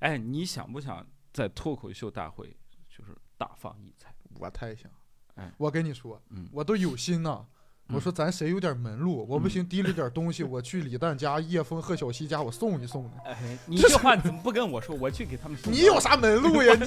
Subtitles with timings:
[0.00, 2.56] 哎，你想不想在脱口秀大会
[2.88, 4.12] 就是大放异彩？
[4.38, 4.90] 我太想
[5.36, 7.46] 哎，我跟你说，嗯我都有心呐。
[7.92, 13.10] 我说咱谁有点门路，我不行提了点东西，我去李诞家、叶枫贺小西家，我送一送你。
[13.24, 14.94] 哎，你这话怎么不跟我说？
[14.94, 15.72] 我去给他们送。
[15.72, 16.72] 你有啥门路呀？
[16.80, 16.86] 你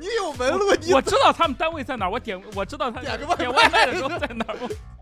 [0.00, 4.44] 你有门路，你我知道他们单位在哪儿，我点我知道他点外卖点外卖的时候在哪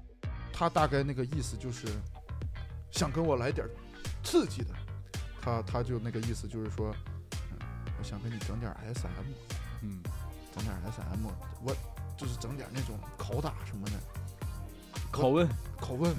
[0.52, 1.86] 他大概那个意思就是
[2.90, 3.66] 想跟我来点
[4.22, 4.74] 刺激的，
[5.40, 7.19] 他他就那个意思就是说，嗯，
[8.00, 9.08] 我想跟你整点 SM，
[9.82, 10.02] 嗯，
[10.54, 11.26] 整点 SM，
[11.62, 11.76] 我
[12.16, 13.92] 就是整点那种拷打什么的
[15.12, 15.46] 拷问
[15.78, 16.14] 拷问。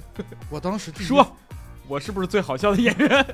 [0.48, 1.26] 我当时说，
[1.88, 3.26] 我是不是最好笑的演员？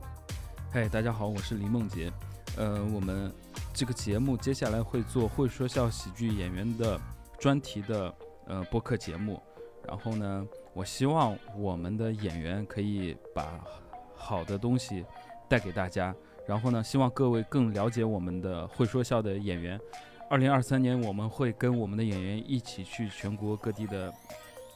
[0.70, 2.12] 嘿，大家好，我是李梦洁。
[2.58, 3.32] 呃，我们
[3.72, 7.00] 这个节目接下来会做会说笑喜剧演员的
[7.38, 8.14] 专题的
[8.48, 9.42] 呃播客节目。
[9.86, 13.58] 然后呢，我希望我们的演员可以把
[14.14, 15.06] 好的东西
[15.48, 16.14] 带给大家。
[16.48, 19.78] 然后呢，希望各位更了解我们的会说笑的演员。
[20.30, 24.10] 二零二三年，我们会跟我们的演员一起去全国各地的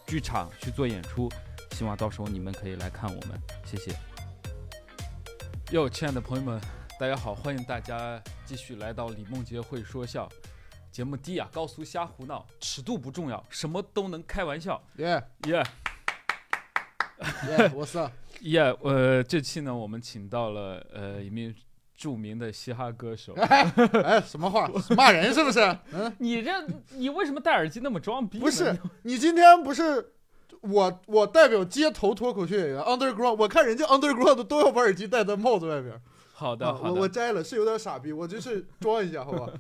[0.07, 1.31] 剧场去做演出，
[1.71, 3.91] 希望到时候你们可以来看我们，谢谢。
[5.71, 6.61] 哟，亲爱的朋友们，
[7.01, 10.29] 大家好，欢迎大家继续来到李梦洁会说笑
[10.91, 15.65] 节目低啊，高俗瞎胡闹，尺度不重要，什么都能开玩笑，耶耶、
[17.49, 17.99] 耶，我是
[18.41, 21.55] 耶，呃，这期呢，我们请到了呃一名
[21.97, 23.33] 著名的嘻哈歌手。
[23.35, 25.61] 哎什么话 骂人是不是？
[25.93, 26.51] 嗯，你这
[26.97, 28.39] 你为什么戴耳机那么装逼？
[28.39, 30.13] 不是，你今天不是。
[30.61, 36.01] 我我代表街头脱口秀演员 underground，我看人家 underground 都要把耳机戴在帽子外边。
[36.33, 39.53] 好的，啊好的，我我摘了，是有点傻逼，我就是装一下，好吧？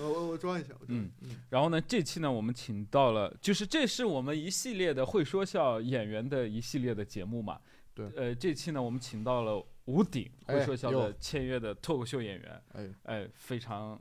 [0.00, 1.10] 我我我装一下，嗯
[1.50, 7.60] 然后呢，这期呢，我们请到了，就是这是我们一系列的会说笑演员的一系列的节目嘛。
[7.94, 14.00] 对呃，这期呢，我们请到了吴鼎，哎会说笑的签约的脱口秀演员，哎，哎，非常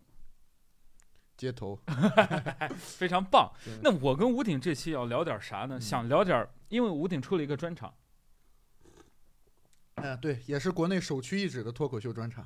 [1.35, 1.79] 街头。
[2.77, 3.51] 非常棒。
[3.81, 5.79] 那我跟吴鼎这期要聊点啥呢？
[5.79, 7.91] 嗯想聊点，因为吴鼎出了一个专场，
[9.95, 12.45] 哎，对，也是国内首屈一指的脱口秀专场。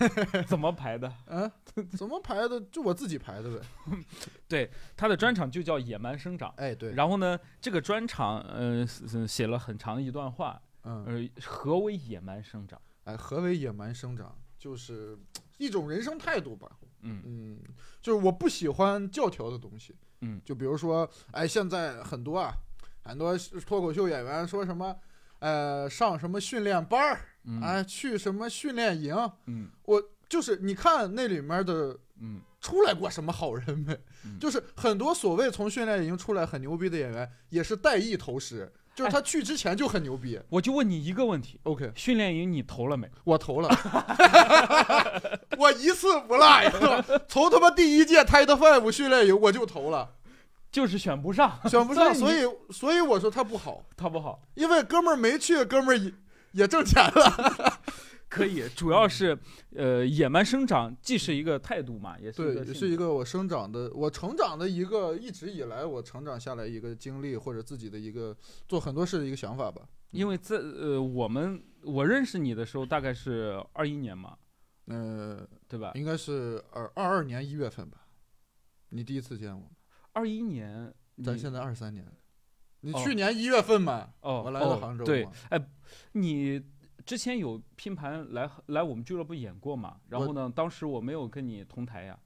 [0.46, 1.12] 怎么排的？
[1.26, 1.50] 嗯，
[1.96, 2.60] 怎么排的？
[2.70, 3.66] 就我自己排的呗。
[4.48, 6.50] 对他的专场就叫《野蛮生长》。
[6.56, 8.86] 哎，对，然后呢，这个专场，呃，
[9.26, 12.80] 写了很长一段话，嗯，呃，何为野蛮生长？
[13.04, 14.36] 哎，何为野蛮生长？
[14.58, 15.18] 就是
[15.58, 16.70] 一种人生态度吧。
[17.04, 17.58] 嗯嗯，
[18.00, 19.94] 就是我不喜欢教条的东西。
[20.20, 22.52] 嗯就比如说，哎，现在很多啊，
[23.02, 23.36] 很多
[23.66, 24.96] 脱口秀演员说什么，
[25.40, 29.14] 呃，上什么训练班儿，嗯哎，去什么训练营，
[29.46, 33.92] 嗯我就是你看那里面的嗯出来过什么好人没？
[34.24, 40.38] 嗯 就是很多所谓从训练营出来很牛逼的演员，也是带艺投师，就是他去之前就很牛逼。
[40.48, 43.10] 我就问你一个问题：OK，训练营你投了没？
[43.24, 43.68] 我投了，
[45.58, 46.72] 我一次不落呀！
[47.28, 50.14] 从他妈第一届 Tight Five 训练营我就投了，
[50.70, 54.40] 就是选不上，选不上，所以所以我说他不好，他不好。
[54.54, 56.12] 因为哥们儿没去，哥们儿
[56.52, 57.80] 也也挣钱了。
[58.28, 59.38] 可以，主要是
[59.76, 68.34] 呃，野蛮生长既是一个态度嘛，也是一对，个也是一个我生长的，我成长的一个一直以来我成长下来一个经历，或者自己的一个
[68.66, 69.82] 做很多事的一个想法吧。
[70.12, 74.38] 因为在呃，我们我认识你的时候大概是二一年嘛，
[74.86, 75.92] 呃，对吧？
[75.94, 77.98] 应该是二二二年一月份吧，
[78.88, 79.70] 你第一次见我，
[80.12, 80.90] 二一年，
[81.22, 82.10] 咱现在二三年，
[82.82, 85.58] 你哦去年一月份嘛，哦，我来到杭州对，哎，
[86.12, 86.62] 你
[87.04, 89.96] 之前有拼盘来来我们俱乐部演过嘛？
[90.08, 92.18] 然后呢，当时我没有跟你同台呀，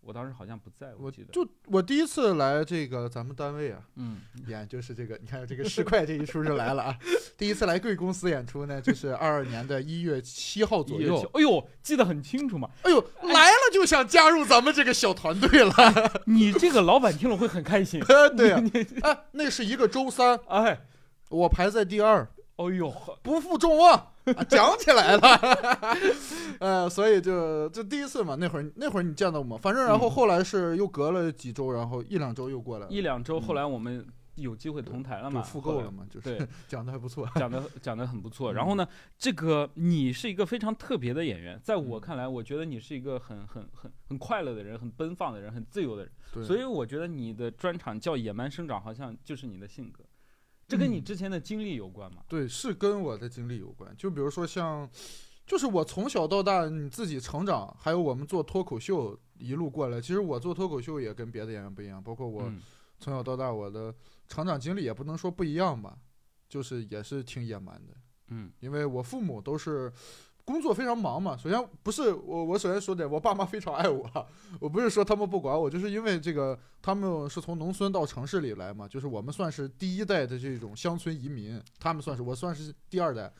[0.00, 1.32] 我当时好像不在，我记得。
[1.32, 6.98] 就我第一次来这个咱们单位啊，嗯， 演就是这个，你看这个市侩这一出就来了啊。
[7.38, 11.18] 第一次来贵公司演出呢，就是二二年的一月七号左右。
[11.34, 12.70] 哎呦，记得很清楚嘛。
[12.82, 15.74] 哎呦，来了就想加入咱们这个小团队了。
[16.26, 18.00] 你这个老板听了会很开心。
[18.36, 20.78] 对呀、你 你哎，那是一个周三，哎，
[21.30, 23.94] 我排在第二，哎呦，不负众望，
[24.36, 25.40] 啊讲起来了。
[26.60, 29.58] 呃，所以就就第一次嘛，那会儿那会儿你见到我吗？
[29.60, 30.10] 反正然后嗯。
[30.10, 33.42] 后来是又隔了几周，然后一两周又过来了，一两周，嗯。
[33.42, 37.28] 后来我们有机会同台了嘛，复购了嘛，就是对 讲的还不错。
[37.34, 38.52] 讲的讲的很不错。
[38.52, 38.86] 嗯然后呢，
[39.18, 46.12] 这个你是一个非常特别的演员，在我嗯看来，我觉得你是一个很很很很快乐的人，很奔放的人，很自由的人。
[46.32, 50.04] 对，所以我觉得你的专场叫野蛮生长，好像就是你的性格。
[50.68, 52.22] 这跟你嗯之前的经历有关吗？
[52.28, 53.94] 对，是跟我的经历有关。
[53.96, 54.88] 就比如说像，
[55.44, 62.60] 就是我从小到大你自己成长，还有我们做脱口秀一路过来，其实我做脱口秀也跟别的演员不一样，包括我嗯
[62.98, 63.92] 从小到大我的
[64.32, 65.94] 成长经历也不能说不一样吧，
[66.48, 67.92] 就是也是挺野蛮的。
[68.28, 69.92] 嗯因为我父母都是
[70.42, 71.36] 工作非常忙嘛。
[71.36, 74.10] 首先不是我，我首先说点，我爸妈非常爱我，
[74.58, 83.30] 我不是说他们不管我，就是因为这个他们是从农村到城市里来嘛，就是我们算是第一代的这种乡村移民，他们算是我算是第二代。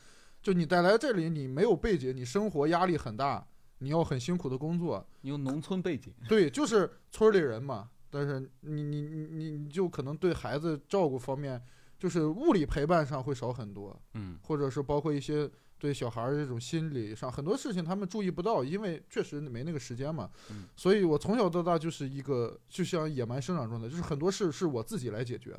[0.43, 3.43] 就你带来这里，你没有背景，你生活压力很大，
[3.79, 5.03] 你要很辛苦的工作。
[5.21, 7.89] 你有农村背景，对，就是村里人嘛。
[8.13, 11.59] 但是你你你你你就可能对孩子照顾方面，
[11.97, 15.49] 就是物理陪伴上会少很多，嗯或者是包括一些
[15.79, 20.29] 对小孩儿这种心理上很多事情他们注意不到，因为确实没那个时间嘛。
[20.51, 25.57] 嗯所以我从小到大就是一个就像野蛮生长状态，就是很多事是我自己来解决，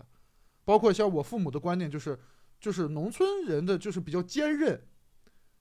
[0.65, 2.17] 包括像我父母的观念就是，
[2.61, 4.81] 就是农村人的就是比较坚韧。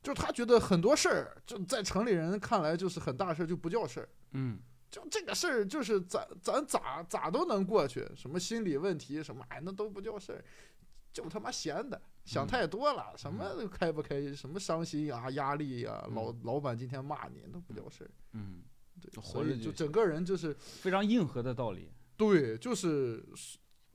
[0.03, 4.09] 就是他觉得很多事儿，就在城里人看来就是很大事儿，就不叫事儿。
[4.33, 4.59] 嗯
[4.93, 10.45] 就这个事儿，就是咱咱咋咋都能过去，什么心理问题什么，哎，那都不叫事儿，
[11.11, 18.11] 就他妈闲的，想嗯太多了，什么都开不开心，什么伤心啊、压力呀、老嗯老板今天骂你，那不叫事儿。
[18.33, 18.61] 嗯，
[19.01, 21.89] 对，活所以就整个人就是非常硬核的道理。
[22.15, 23.25] 对，就是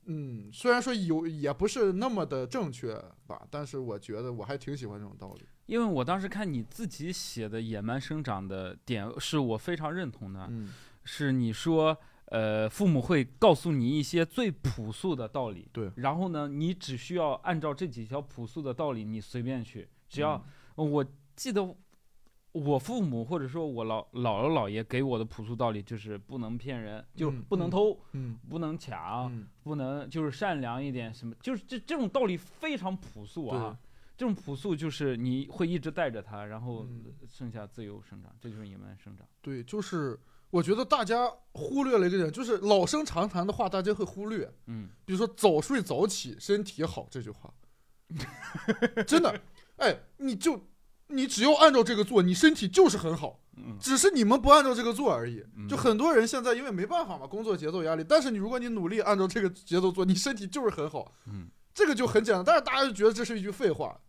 [0.07, 5.47] 嗯，虽然说有也不是那么的正确吧，但是我觉得我还挺喜欢这种道理。
[5.67, 10.47] 因为我当时看你自己写的《野蛮生长》的点，是我非常认同的。
[10.51, 10.73] 嗯，
[11.11, 20.37] 是你说，呃，父母会告诉你一些最朴素的道理，对然后呢，你只需要按照这几条朴素的道理，你随便去，只要、
[20.77, 21.75] 嗯我记得
[22.53, 33.77] 我父母或者说我老姥姥姥爷给我的朴素道理就是不能骗人，就不能偷，嗯不能抢，嗯，不能就是善良一点，什么就是这这种道理非常朴素啊。
[34.17, 39.27] 这种朴素就是你会一直带着它，然后嗯剩下自由生长，这就是野蛮生长。
[39.41, 40.19] 对，就是
[40.51, 44.51] 我觉得大家忽略了一个点，就是老生常谈的话，大家会忽略。
[44.67, 44.89] 嗯。
[45.05, 47.53] 比如说“早睡早起，身体好”这句话，
[49.07, 49.41] 真的，
[49.77, 50.69] 哎，你就
[51.09, 53.77] 你只要按照这个做，你身体就是很好，嗯。
[53.79, 55.45] 只是你们不按照这个做而已。
[55.57, 55.69] 嗯。
[55.69, 62.45] 就很多人现在因为没办法嘛，工作节奏压力，但是你如果你努力按照这个节奏做，你身体就是很好，嗯，这个就很简单。
[62.45, 64.01] 但是大家就觉得这是一句废话，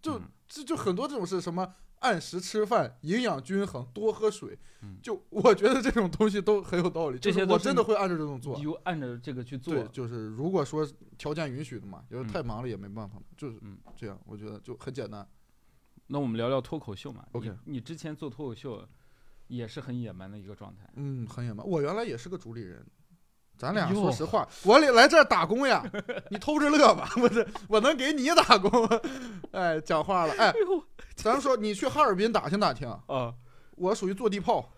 [0.00, 0.22] 就嗯。
[0.46, 7.18] 这就很多这种是什么按时吃饭、营养均衡、多喝水，嗯就我觉得这种东西都很有道理。
[7.18, 8.62] 这些我真的会按照这种做你。
[8.62, 9.74] 就按照这个去做。
[9.74, 10.86] 对，就是如果说
[11.16, 14.20] 条件允许的嘛，就是太忙了也没办法嘛，就是嗯这样。
[14.26, 15.26] 我觉得就很简单。
[16.08, 17.26] 那我们聊聊脱口秀嘛。
[17.32, 18.86] OK 你你之前做脱口秀
[19.46, 20.90] 也是很野蛮的一个状态。
[20.96, 21.66] 嗯，很野蛮。
[21.66, 22.84] 我原来也是个主理人，
[23.56, 25.84] 咱俩说实话，我来来这儿打工呀，
[26.28, 28.70] 你偷着乐吧，不是，我能给你打工。
[29.52, 30.52] 哎，讲话了，哎，
[31.14, 33.32] 咱说你去哈尔滨打听打听，啊，
[33.76, 34.72] 我属于坐地炮，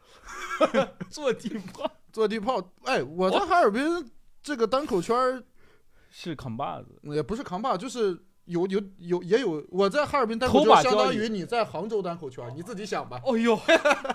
[1.08, 2.62] 坐地炮坐地炮。
[2.84, 4.10] 哎，我在哈尔滨
[4.42, 5.42] 这个单口圈儿
[6.10, 6.98] 是扛把子。
[7.02, 8.25] 也不是扛把，就是。
[8.46, 13.20] 有有有也有，我在哈尔滨单头口圈，相当于你在杭州单口圈，你自己想吧。
[13.24, 13.58] 哦呦，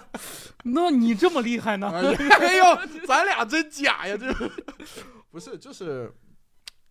[0.63, 1.89] 那你这么厉害呢？
[2.39, 2.66] 哎呦，
[3.06, 4.18] 咱俩真假呀！
[4.18, 4.33] 这
[5.30, 6.13] 不是就是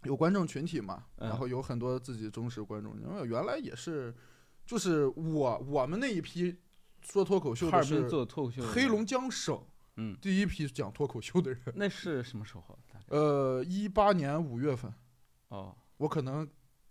[0.04, 2.94] 有观众群体嘛，嗯然后有很多自己忠实观众。
[3.00, 4.14] 因为原来也是，
[4.66, 6.56] 就是我我们那一批
[7.02, 9.58] 说脱口秀的是做脱口秀黑龙江省
[9.96, 11.60] 嗯，第一批讲脱口秀的人。
[11.74, 12.78] 那是什么时候？
[13.08, 14.92] 呃，一八年五月份，
[15.48, 16.48] 哦，我可能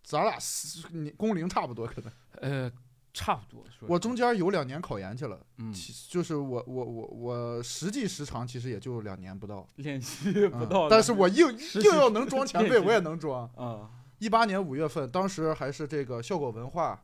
[0.10, 2.12] 咱俩是你工龄差不多，可能
[2.42, 2.72] 呃，
[3.14, 3.64] 差不多。
[3.82, 5.40] 我中间有两年考研去了。
[5.58, 13.48] 嗯其就是我我我我实际时长其实也就两年不到， 练习不嗯到，但是我硬硬要能装前辈，我也能装。
[13.56, 17.00] 啊，一八年五月份，当时还是这个效果文化，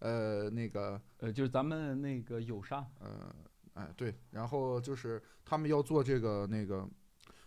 [0.00, 3.32] 呃，那个，呃，就是咱们那个友商，呃，
[3.74, 6.84] 哎，对，然后就是他们要做这个那个，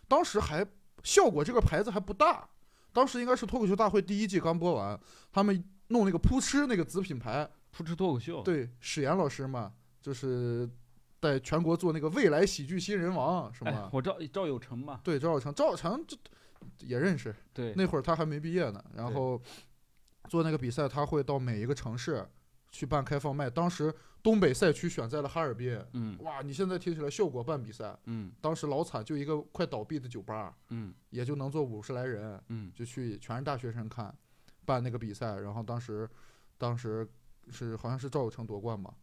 [0.08, 0.66] 当时还
[1.02, 2.48] 效果这个牌子还不大，
[2.92, 4.98] 当时应该是脱口秀大会第一季刚播完，
[5.32, 10.68] 他们弄那个扑哧那个子品牌，扑哧脱口秀，对，史岩老师嘛，就是
[11.20, 16.16] 在全国做那个未来喜剧新人王，是哎吗？，我赵赵有成嘛，对，赵有成，赵有成这
[16.78, 19.40] 也认识，对，那会儿他还没毕业呢，然后
[20.28, 22.26] 做那个比赛，他会到每一个城市
[22.72, 23.48] 去办开放麦。
[23.48, 26.42] 当时东北赛区选在了哈尔滨，嗯哇！
[26.42, 34.12] 你现在听起来效果办比赛，嗯当时老惨，就一个快倒闭的酒吧，嗯也就能坐五十来人，嗯就去全是大学生看，
[34.64, 35.38] 办那个比赛。
[35.40, 36.08] 然后当时，
[36.56, 37.08] 当时
[37.50, 38.94] 是好像是赵有成夺冠嘛，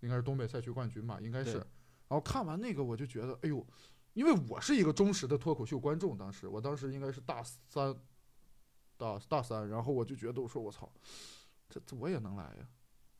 [0.00, 1.58] 应该是东北赛区冠军吧，应该是。
[2.06, 3.66] 然后看完那个，我就觉得，哎呦，
[4.12, 7.94] 因为我是一个忠实的脱口秀观众，当时我当时应该是大三，
[8.98, 10.92] 大大三，然后我就觉得，我说我操，
[11.70, 12.68] 这这我也能来呀，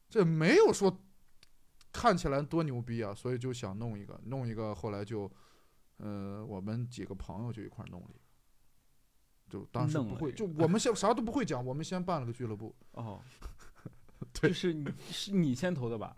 [0.08, 1.02] 这没有说
[1.92, 5.30] 看起来多牛逼啊，所以就想弄一个，弄一个，后来就，
[5.96, 8.18] 呃，我们几个朋友就一块弄了一个。
[9.50, 12.74] 就当时不会，就我们先啥都不会讲，我们先办了个俱乐部。
[12.92, 13.20] 哦，
[14.32, 16.16] 对就是你是你牵头的吧？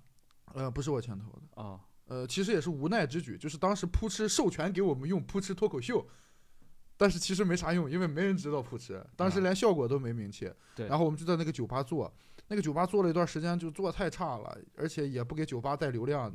[0.54, 6.06] 呃，不是我牵头的，啊，呃，其实也是无奈之举，就是当时扑哧授权给我们用扑哧脱口秀，
[6.96, 10.50] 但是其实没啥用，因为没人知道扑哧，当时啊连效果都没名气。
[10.74, 12.10] 对然后我们就在那个酒吧做，
[12.48, 16.32] 那个酒吧做了一段时间，就做太差了，而且也不给酒吧带流量，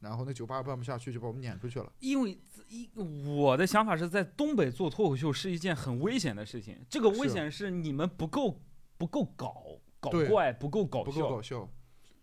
[0.00, 1.92] 然后那酒吧办不下去，就把我们撵出去了。
[2.00, 2.36] 因为
[2.68, 8.60] 一我的想法是在东北做脱口秀是一件很危险的事情，这个危险是你们不够
[8.98, 9.54] 不够搞
[10.00, 11.68] 搞怪，不够搞不够笑，搞笑，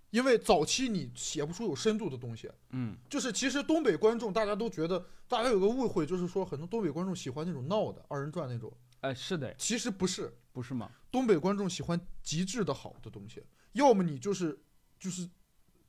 [0.10, 2.52] 因为早期你写不出有深度的东西。
[2.72, 8.70] 嗯，就是其实东北观众大家都觉得，大家有个误会，就是说很多东北观众喜欢那种闹的二人转那种，
[9.00, 10.34] 哎，是的，其实不是。
[10.52, 10.90] 不是吗？
[11.12, 14.60] 东北观众喜欢极致的好的东西，要么你就是
[15.00, 15.30] 就是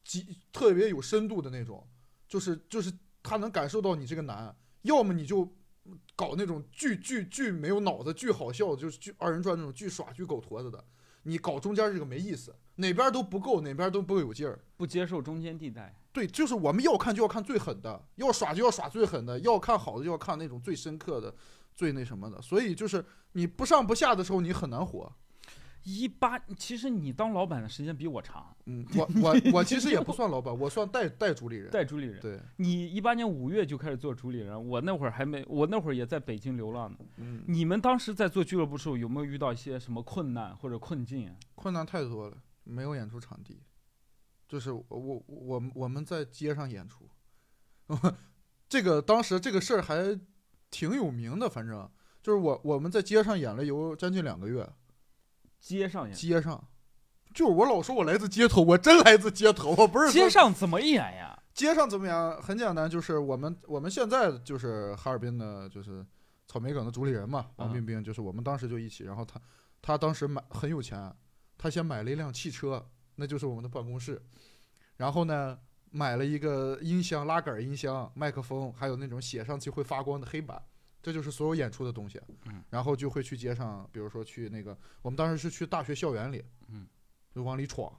[0.04, 1.86] 极特别有深度的那种，
[2.28, 5.52] 就是就是他能感受到你这个难，要么你就
[6.16, 10.84] 搞那种巨巨巨没有脑子、巨好笑，就是巨二人转那种巨耍巨狗坨子的，
[11.24, 14.58] 你搞中间这个没意思，哪边都不够，哪边都不够有劲儿。
[14.76, 21.34] 不接受中间地带，对，就是我们要看就要看最狠的，要耍就要耍最狠的，要看好的就要看那种最深刻的、
[21.80, 22.42] 最那什么的。
[22.42, 25.10] 所以就是你不上不下的时候，你很难活。
[25.84, 31.70] 一八，其实你当老板的时间比我长，嗯， 我我我其实也不算老板，我算代代主理人。
[31.70, 32.20] 带主理人。
[32.20, 36.98] 对，你一八年五月就开始做主理人，我那会儿还没，我那会儿也在北京流浪呢。
[37.16, 41.34] 嗯，你们当时在做俱乐部的时候，有没有遇到一些什么困难或者困境啊？
[41.54, 43.62] 困难太多了，没有演出场地，
[44.46, 47.08] 就是我我我我们在街上演出，
[48.68, 49.96] 这个当时这个事儿还
[50.70, 51.88] 挺有名的，反正
[52.22, 54.68] 就是我我们在街上演了有将近两个月，
[55.58, 56.62] 街上演，街上。
[57.32, 61.40] 就是我老说我来自街头，我真来自街头，我不是说街上怎么演呀？
[61.54, 62.42] 街上怎么演？
[62.42, 66.04] 很简单，就是我们我们现在就是哈尔滨的，就是
[66.48, 69.40] 草莓梗的主理人嘛，王嗯冰冰，就是我们当时就一起，然后他
[69.80, 71.14] 他当时买很有钱，
[71.56, 72.84] 他先买了一辆汽车，
[73.14, 74.20] 那就是我们的办公室，
[74.96, 75.56] 然后呢
[75.90, 80.62] 买了一个音箱，拉杆音箱、麦克风，还有那种写上去会发光的黑板，
[81.02, 82.20] 这就是所有演出的东西。
[82.46, 86.86] 嗯，然后就会去街上，比如说去那个，我们当时是去大学校园里，嗯，
[87.34, 87.92] 就往里闯，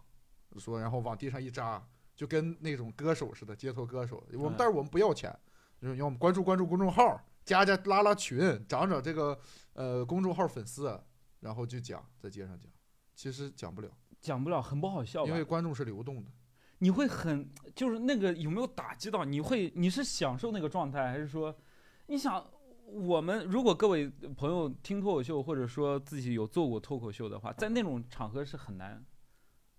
[0.58, 4.24] 说然后往地上一扎，就跟那种歌手似的，街头歌手。
[4.34, 5.38] 我们嗯但是我们不要钱，
[5.82, 9.38] 就是要我们关注关注公众号，加加拉拉群，涨涨这个
[9.74, 10.98] 呃公众号粉丝，
[11.42, 12.72] 然后就讲在街上讲，
[13.16, 13.90] 其实讲不了，
[14.22, 16.32] 讲不了，很不好笑吧因为观众是流动的。
[16.82, 19.24] 你会很就是那个有没有打击到？
[19.24, 21.56] 你会你是享受那个状态，还是说
[22.08, 22.44] 你想
[22.86, 29.06] 我们如果各位朋友听脱口秀，或者说自己有做过脱口秀的话，在那种场合是很难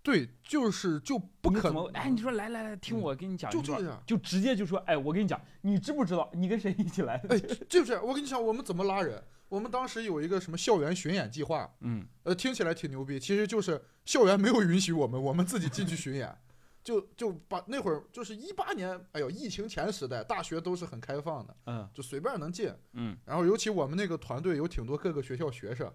[0.02, 4.02] 对，就是就不可能哎，你说来来来，听嗯我给你讲一段，就这样。
[4.06, 7.37] 就直接就说，哎，我跟你讲，你知不知道你跟谁一起来的？
[7.37, 9.23] 哎，就是我跟你讲，我们怎么拉人？
[9.49, 16.35] 我们当时有一个什么校园巡演计划，嗯，呃，听起来挺牛逼，其实就是校园没有允许我们，我们自己进去巡演，
[16.84, 22.74] 就就把那会儿就是一八年，哎呦，疫情前时代，大学都是很开放的，嗯就随便能进。
[22.94, 25.92] 嗯然后尤其我们那个团队有挺多各个学校学生，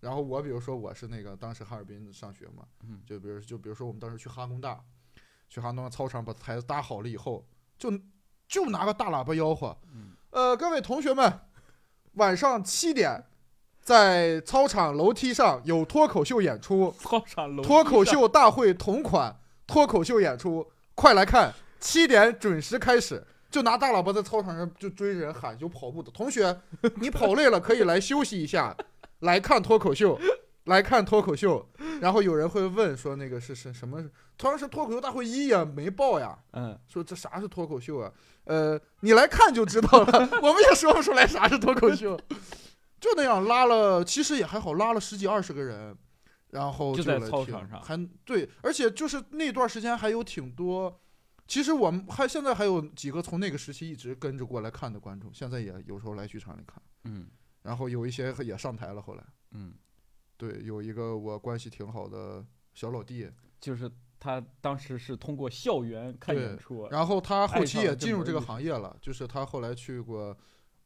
[0.00, 4.82] 然后我比如说我是那个当时哈尔滨上学嘛，嗯就比如就比如说我们当时去哈工大，
[5.48, 7.46] 去哈工大操场把台子搭好了以后，
[7.78, 7.92] 就
[8.48, 11.40] 就拿个大喇叭吆喝，嗯呃，各位同学们，
[12.14, 13.22] 晚上七点，
[13.82, 19.38] 在操场楼梯上有脱口秀演出，操场楼脱口秀大会同款
[19.72, 21.50] 脱口秀演出，快来看，
[21.80, 23.24] 七点准时开始。
[23.50, 26.54] 就拿大喇叭在操场上就追着人喊，有跑步的同学，
[27.00, 28.76] 你跑累了可以来休息一下，
[29.20, 30.20] 来看脱口秀，
[30.64, 31.66] 来看脱口秀。
[32.02, 34.04] 然后有人会问说那个是是什么？
[34.36, 38.12] 同样是脱口秀大会一呀没报呀，嗯，说这啥是脱口秀啊？
[38.44, 42.18] 呃，你来看就知道了， 我们也说不出来啥是脱口秀。
[43.00, 45.96] 就那样拉了，其实也还好，拉了十几二十个人，
[46.52, 50.98] 然后就在操场上还对，而且就是那段时间还有挺多。
[51.48, 56.80] 其实我们还现在还有几个从那个时期一直跟着过来看的观众，现在也有时候来剧场里看。
[57.04, 57.26] 嗯
[57.62, 59.74] 然后有一些也上台了，后来嗯，
[60.36, 62.44] 对，有一个我关系挺好的
[62.74, 63.30] 小老弟，
[63.60, 70.36] 就是他当时是通过校园看演出，然后他后期也进入这个行业了，就是他后来去过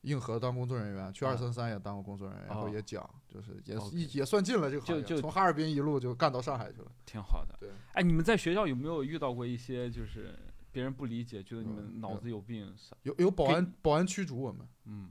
[0.07, 6.93] 硬核当工作人员，去啊二三三也当过工作人员，然后哦也讲，就是也也也算进了这个行业，从哈尔滨一路就干到上海去了。
[7.05, 7.57] 挺好的。
[7.59, 10.39] 对，哎，你们在学校有没有遇到过一些就是
[10.71, 12.73] 别人不理解，觉得你们脑子有病？
[13.03, 15.11] 有有保安保安驱逐我们，嗯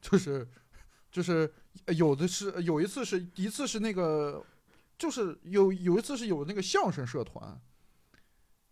[0.00, 0.48] 就是
[1.10, 1.52] 就是
[1.84, 4.44] 呃有的是有一次是一次是那个，
[4.98, 7.60] 就是有有一次是有那个相声社团，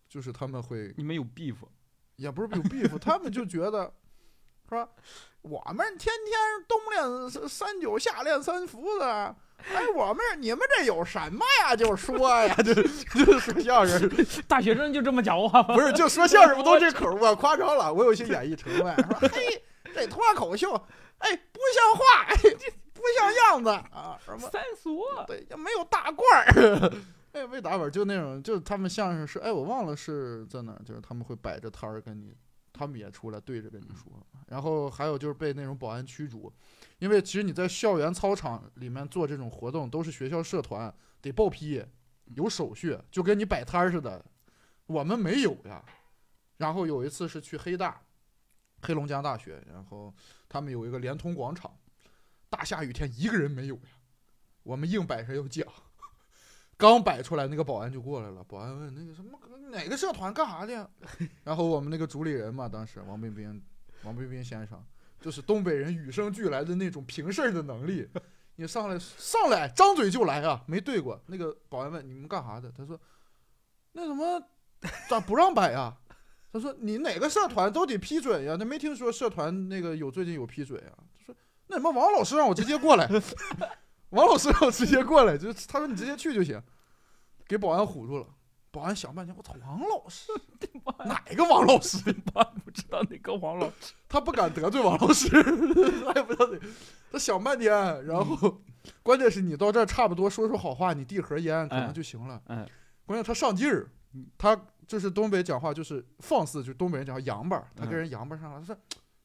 [0.08, 1.56] 就是他们会你们有 beef？
[2.16, 3.94] 也不是有 beef，他们就觉得
[4.70, 4.88] 说
[5.42, 9.34] 我们天天冬练三九，夏练三伏的，
[9.74, 11.74] 哎，我们你们这有什么呀？
[11.74, 12.72] 就说呀， 就
[13.24, 14.08] 就说相声，
[14.46, 15.74] 大学生就这么讲话吗？
[15.74, 17.34] 不是就说相声不都这口儿吗？
[17.34, 19.62] 夸张了，我有些演绎成分，说嘿，
[19.92, 20.72] 这脱口秀，
[21.18, 25.02] 哎，不像话，哎，这不像样子啊，什么三俗。
[25.26, 26.92] 对，也没有大褂儿。
[27.32, 32.34] 哎，没打板儿就那种，就他们相声是，哎，我忘了是在哪儿，就是他们会摆着摊儿跟你，
[32.72, 34.12] 他们也出来对着跟你说。
[34.46, 36.52] 然后还有就是被那种保安驱逐，
[36.98, 41.84] 因为其实你在校园操场里面做这种活动，都是学校社团得报批，
[42.34, 44.24] 有手续，就跟你摆摊儿似的。
[44.86, 45.84] 我们没有呀。
[46.56, 48.02] 然后有一次是去黑大，
[48.82, 50.12] 黑龙江大学，然后
[50.48, 51.74] 他们有一个联通广场，
[52.48, 53.90] 大下雨天一个人没有呀。
[54.62, 55.66] 我们硬摆上要讲，
[56.80, 58.42] 刚摆出来，那个保安就过来了。
[58.44, 59.38] 保安问那个什么
[59.70, 60.90] 哪个社团干啥的？
[61.44, 63.62] 然后我们那个主理人嘛，当时王冰冰，
[64.02, 64.82] 王冰冰先生，
[65.20, 68.08] 就是东北人与生俱来的那种平事儿的能力。
[68.56, 71.22] 你上来上来张嘴就来啊，没对过。
[71.26, 72.72] 那个保安问你们干啥的？
[72.76, 72.98] 他说
[73.92, 74.42] 那什么
[75.08, 75.96] 咋不让摆呀？
[76.52, 80.90] 他说你哪个社团都得批准呀，那没听说社团那个有最近有批准呀。
[81.18, 81.34] 他说
[81.68, 83.08] 那什么王老师让我直接过来。
[84.10, 86.60] 王老师让我直接过来，就是他说你直接去就行，
[87.46, 88.26] 给保安唬住了。
[88.72, 90.30] 保安想半天，我操，王老师，
[91.04, 91.98] 哪个王老师？
[92.32, 93.92] 保安不知道哪个王老师。
[94.08, 95.28] 他不敢得罪王老师，
[96.06, 96.58] 他也不知道哪。
[97.10, 97.72] 他想半天，
[98.04, 98.62] 然后
[99.02, 102.40] 关键是你到这儿差不多说说好话，你递盒烟可能就行了。
[102.46, 102.64] 嗯，
[103.04, 103.90] 关键他上劲儿，
[104.38, 108.60] 他就是东北讲话就是放肆，就东北人讲话洋巴儿，他跟人洋巴上了。
[108.60, 108.76] 他说：“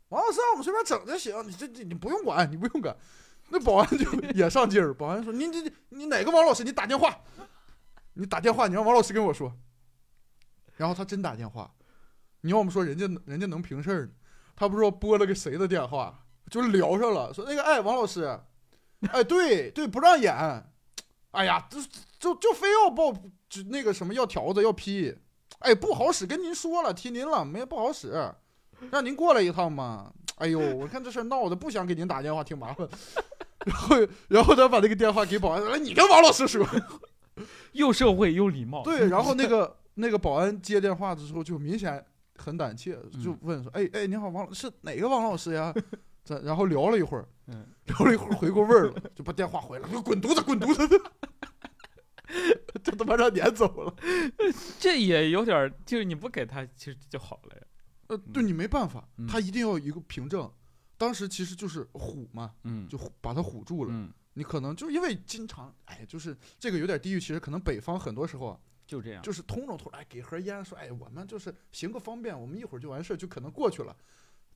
[0.10, 2.96] 王老师让我们随便整就行，你这这你不用管，你不用管。”
[3.50, 6.64] 那保安就也上劲儿，保安说：“你你你哪个王老师？
[6.64, 7.16] 你打电话，
[8.14, 9.56] 你打电话，你让王老师跟我说。”
[10.78, 11.72] 然后他真打电话，
[12.42, 14.10] 你要我们说人家人家能平事儿，
[14.56, 18.38] 他不知道拨了个谁的电话，就聊上了，说那个哎王老师，
[19.12, 20.34] 哎对对不让演，
[21.32, 21.80] 哎呀就
[22.20, 23.14] 就就非要报
[23.48, 25.16] 就那个什么要条子要批，
[25.60, 28.34] 哎不好使，跟您说了提您了，没不好使，
[28.92, 30.12] 让您过来一趟嘛。
[30.38, 32.86] 哎呦，我看这事儿闹的，不想给您打电话，挺麻烦。
[33.65, 33.96] 然后，
[34.27, 36.65] 然后他把那个电话给保安，来你跟王老师说，
[37.74, 38.83] 又社会又礼貌。
[38.85, 42.03] 对，然后那个 那个保安接电话的时候就明显
[42.37, 45.74] 很胆怯，就问说：“哎哎，你好，王老是哪个王老师呀？”
[46.25, 51.01] 这然后聊了一会儿，嗯，聊了一会儿回过味儿了，就把电话回了，说：“滚犊子，滚犊子！”
[52.83, 53.96] 这他妈让撵走了。
[54.79, 57.61] 这也有点，就是你不给他，其实就好了呀。
[58.07, 60.51] 呃，对你没办法，他一定要有一个凭证。
[60.98, 63.92] 当时其实就是唬嘛，嗯，就把他唬住了。
[63.94, 67.20] 嗯，你可能就因为经常，哎，就是这个有点地域。
[67.20, 73.96] 其实可能北方很多时候啊，就这样，就是通融通，哎，给盒烟，说，哎，我们就是行个方便，我们一会儿就完事儿，就可能过去了。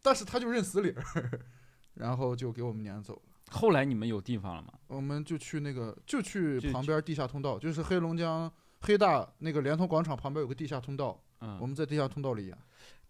[0.01, 1.39] 但是他就认死理儿，
[1.93, 3.21] 然后就给我们撵走了。
[3.51, 4.73] 后来你们有地方了吗？
[4.87, 8.49] 我们就去那个，就去旁边地下通道，就是黑龙江
[8.79, 12.57] 黑大那个联通广场旁边有个地下通道，嗯，我们在地下通道里演。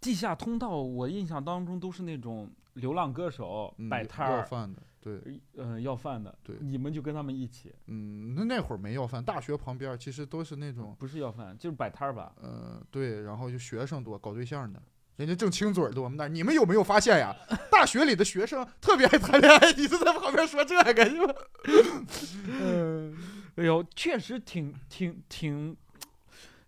[0.02, 5.22] 地下通道，我印象当中都是那种流浪歌手摆摊儿要饭的，对，
[5.58, 14.82] 嗯，要饭的，对，你们就跟他们一起，嗯，那那会儿没要饭，大学旁边其实都是那种不是要饭，就是摆摊儿吧，嗯，对，然后就学生多，搞对象的，
[15.18, 17.36] 人家正亲嘴儿的，我们那儿，你们有没有发现呀？
[17.70, 21.36] 大学里的学生特别爱谈恋爱，你就在旁边说这个，是吧？
[22.48, 23.16] 嗯，
[23.58, 25.76] 哎呦，确实挺挺挺，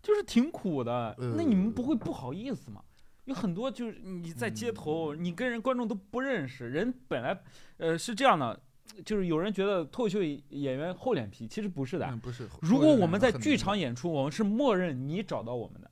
[0.02, 2.82] 就是挺苦的，那你们不会不好意思吗？
[3.25, 7.39] 有很多就是你在街头，你跟人观众都不认识，人本来，
[7.77, 8.60] 呃，是这样的，
[9.05, 12.49] 就是有人觉得脱口秀演员厚脸皮，其实不是的，不是。
[12.62, 15.91] 如果我们在剧场演出，我们是默认你找到我们的，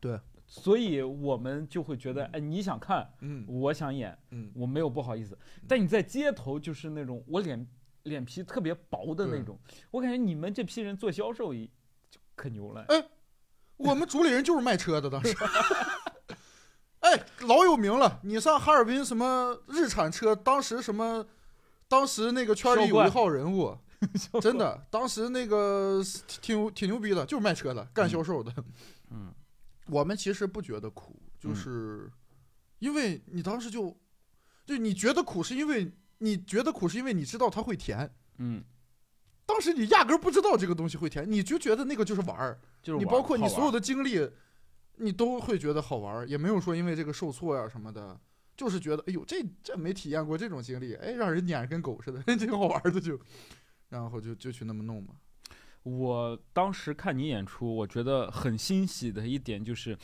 [0.00, 5.38] 对，所以我们就会觉得，哎，你想看，嗯，我想演，嗯，我没有不好意思。
[5.68, 7.66] 但你在街头就是那种我脸
[8.04, 9.58] 脸皮特别薄的那种，
[9.90, 11.60] 我感觉你们这批人做销售就
[12.34, 12.86] 可牛了。
[12.88, 13.04] 哎，
[13.76, 15.36] 我们组里人就是卖车的，当时。
[17.10, 18.20] 哎，老有名了！
[18.22, 21.26] 你上哈尔滨什么日产车，当时什么，
[21.88, 23.76] 当时那个圈里有一号人物，
[24.40, 26.00] 真的，当时那个
[26.40, 28.54] 挺挺牛逼的，就是卖车的，干销售的。
[29.10, 29.34] 嗯，
[29.86, 32.08] 我们其实不觉得苦，就是
[32.78, 33.96] 因为你当时就
[34.64, 38.08] 就你觉得苦，是因为你觉得苦，是因为你知道它会甜。
[38.38, 38.62] 嗯，
[39.46, 44.30] 当时你压根不知道这个东西会甜，你就觉得那个就是玩儿，就是你包括你所有的经历。
[45.00, 48.18] 你都会觉得好玩，也没有说因为这个受挫呀什么的，
[48.56, 53.18] 就是觉得哎呦这这没体验过这种经历，哎让人撵着跟狗似的， 挺好玩的就，
[53.88, 55.14] 然后就就去那么弄嘛。
[55.82, 59.96] 我当时看你演出，我觉得很欣喜的一点就是，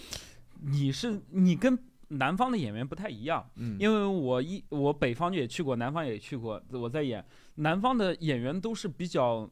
[0.62, 1.78] 你是你跟
[2.08, 7.22] 南方的演员不太一样，嗯，因为我一我北方也去过，南方也去过，我在演，
[7.56, 9.50] 南方的演员都是比较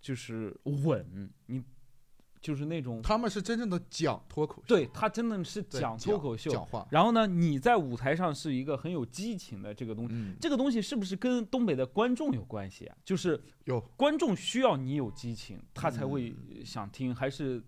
[0.00, 1.60] 就是稳，你
[2.46, 6.48] 就是那种他们是真正的讲脱口秀，对他真的是讲脱口秀。
[6.48, 12.96] 讲话，然后呢，你在舞台上是一个很有激情的这个东西，嗯，这个东西是不是跟东北的观众有关系啊？
[13.04, 17.60] 就是有观众需要你有激情，他才会嗯想听，还是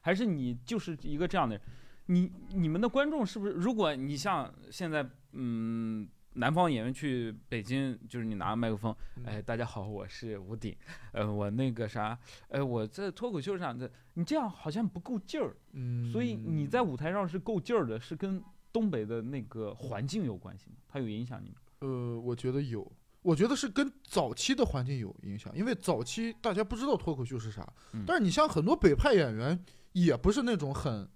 [0.00, 1.64] 还是你就是一个这样的人？
[2.06, 3.52] 你你们的观众是不是？
[3.52, 9.24] 如果你像现在，嗯，南方演员去北京，就是你拿个麦克风，嗯。
[9.24, 10.76] 哎，大家好，我是吴鼎，
[11.12, 12.18] 呃，我那个啥，
[12.48, 20.76] 呃，我在脱口秀上的，你这样好像不够劲儿，嗯，所以你在舞台上是够劲儿的，是跟东北的那个环境有关系吗？
[20.88, 21.56] 它有影响你吗？
[21.80, 22.90] 呃，我觉得有，
[23.22, 28.04] 我觉得是跟早期的环境有影响，因为早期大家不知道脱口秀是啥，嗯。
[28.06, 29.58] 但是你像很多北派演员
[29.92, 31.08] 也不是那种很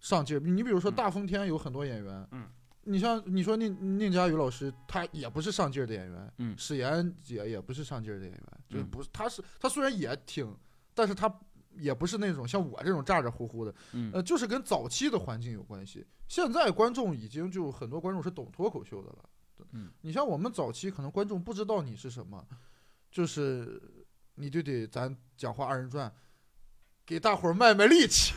[0.00, 0.94] 上劲儿，你比如说嗯。
[0.94, 2.46] 大风天有很多演员，嗯，
[2.82, 10.56] 你像你说宁宁佳宇老师，他也不是上劲儿的演员，嗯史岩姐也不是上劲儿的演员，就是嗯不是，他是他虽然也挺，
[10.94, 11.32] 但是他
[11.76, 16.06] 也不是那种像我这种咋咋呼呼的，嗯呃，就是跟早期的环境有关系。
[16.26, 19.28] 现在观众已经就很多观众是懂脱口秀的了。
[19.72, 22.42] 嗯，你像我们早期可能观众不知道你是什么，
[23.10, 23.80] 就是
[24.36, 26.10] 你就得咱讲话二人转，
[27.04, 28.32] 给大伙儿卖卖力气，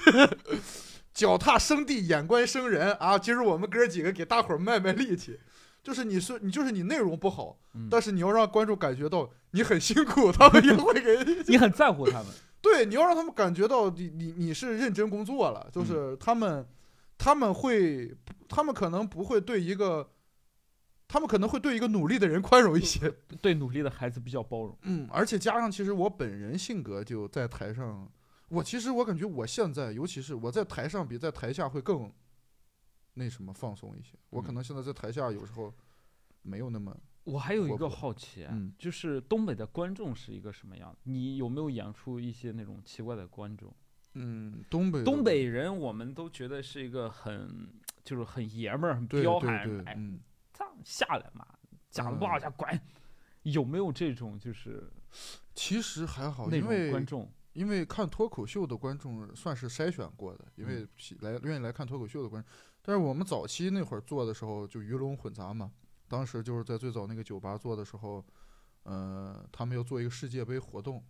[1.13, 3.17] 脚踏生地，眼观生人啊！
[3.17, 5.39] 今儿我们哥几个给大伙儿卖卖力气。
[5.83, 12.27] 就是你说你就是你内容不好，嗯但是你要让观众感觉到你很辛苦， 他们也会给 你很在乎他们，
[12.61, 16.65] 对，你要让他们感觉到你你你是认真工作了，就是他们、
[17.17, 18.15] 他们会
[18.47, 20.09] 他们可能不会对一个，
[21.05, 23.13] 他们可能会对一个努力的人宽容一些。
[23.41, 24.77] 对努力的孩子比较包容。
[24.83, 28.09] 嗯，而且加上其实我本人性格就在台上，
[28.53, 32.11] 我其实我感觉我现在，尤其是我在台上比在台下会更
[33.15, 34.17] 那什么放松一些。
[34.29, 35.73] 我可嗯能现在在台下有时候
[36.41, 40.95] 没有那么我还有一个好奇就是东北的观众是一个什么样？
[41.03, 43.73] 你有没有演出一些那种奇怪的观众？
[44.15, 47.67] 嗯东北东北人我们都觉得是一个很
[48.03, 50.19] 就是很爷们儿、很彪悍，对对哎，嗯。
[50.53, 51.47] 这样下来嘛，
[51.89, 52.79] 讲的不好嗯下滚。
[53.41, 54.87] 有没有这种就是
[55.55, 57.27] 其实还好，那种因为观众？
[57.53, 62.51] 因为看脱口秀的观众算是筛选过的，因嗯为喜来愿意来看脱口秀的观众。
[62.81, 65.71] 但是我们早期那会儿做的时候，就鱼龙混杂嘛。
[66.07, 68.23] 当时就是在最早那个酒吧做的时候，
[68.83, 71.03] 呃，他们要做一个世界杯活动，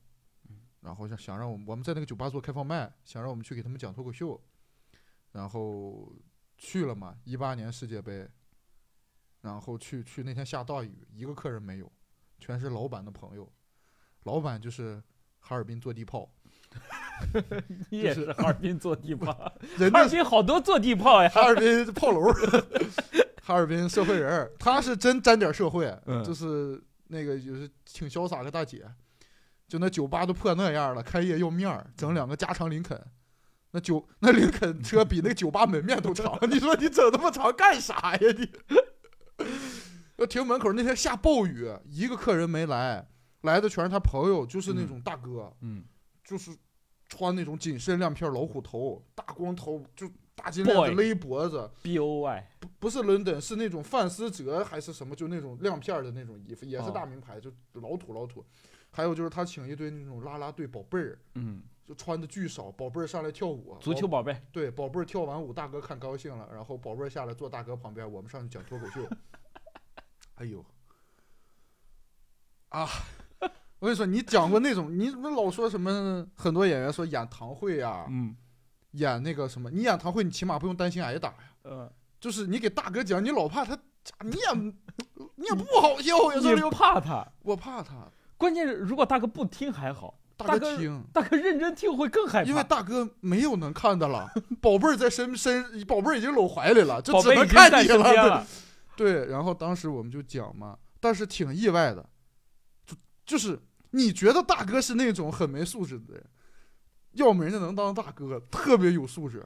[0.49, 4.39] 嗯然后想想让我们我们在那个酒吧做开放麦，想让我们去给他们讲脱口秀，
[5.31, 6.13] 然后
[6.57, 8.29] 去了嘛，一八年世界杯，
[9.41, 11.91] 然后去去那天下大雨，一个客人没有，
[12.39, 13.51] 全是老板的朋友，
[14.23, 15.01] 老板就是
[15.45, 16.31] 哈尔滨坐地炮。
[17.91, 19.31] 你也是是哈尔滨坐地炮，
[19.91, 21.29] 哈尔滨好多坐地炮呀。
[21.29, 22.33] 哈尔滨炮楼，
[23.43, 28.83] 哈尔滨社会人儿，他是真沾点社会，嗯就是那个就是挺潇洒个大姐，
[29.67, 32.99] 就那酒吧都破那样了，开业要面儿，整两个加长林肯，
[33.71, 39.45] 那酒那林肯车比那个酒吧门面都长， 你说你整那么长干啥呀你？
[40.17, 43.07] 要停门口那天下暴雨，一个客人没来，
[43.43, 44.87] 来的全是他朋友，就是那嗯。
[44.87, 45.85] 种大哥，嗯，
[46.23, 46.51] 就是
[47.07, 56.91] 穿那种紧身亮片老虎头，大光头，就大金链子勒脖子，B O Y，不不是伦敦，是那种范思哲还是什么，就那种亮片的那种衣服，也是哦。
[56.91, 58.43] 大名牌，就老土老土。
[58.89, 69.01] 还有就是他请一堆那种啦啦队宝贝儿，嗯，就穿的巨少，宝贝儿上来跳舞，足球宝贝，对宝贝儿跳完舞，大哥看高兴了，然后宝贝儿下来坐大哥旁边，我们上去讲脱口秀。
[70.35, 70.63] 哎呦，
[72.69, 72.87] 啊！
[73.83, 76.25] 我跟你说，你讲过那种，你怎么老说什么？
[76.37, 78.33] 很多演员说演堂会呀、嗯，
[78.91, 81.35] 演那个什么，你演堂会，你起码不用担心挨打呀。
[81.63, 83.77] 呃，就是你给大哥讲，你老怕他，
[84.21, 84.53] 你也
[85.35, 86.39] 你也不好笑呀。
[86.41, 97.83] 这你里怕他，我怕他，关键是如果大哥不听还好，大大哥哥听，大哥认真听会更害怕，因为大哥没有能看的了，宝贝儿在身身，宝贝儿已经搂怀里了，就只能看你了。
[97.83, 98.47] 身边了，
[98.95, 102.09] 对，然后当时我们就讲嘛，但是挺意外的，
[102.85, 103.59] 就就是
[103.93, 106.25] 你觉得大哥是那种很没素质的人，
[107.11, 109.45] 要么人家能当大哥，特别有素质，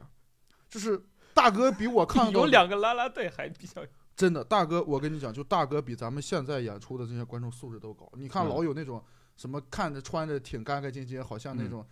[0.70, 1.02] 就是
[1.34, 8.10] 大哥比我看到 有两个啦啦队还比较，真的，大哥，我跟你讲，就大哥比咱们现在演出的这些观众素质都高。
[8.16, 8.50] 你看，嗯。
[8.50, 9.04] 老有那种
[9.36, 11.70] 什么看着穿着挺干干净净，好像那嗯。
[11.70, 11.88] 种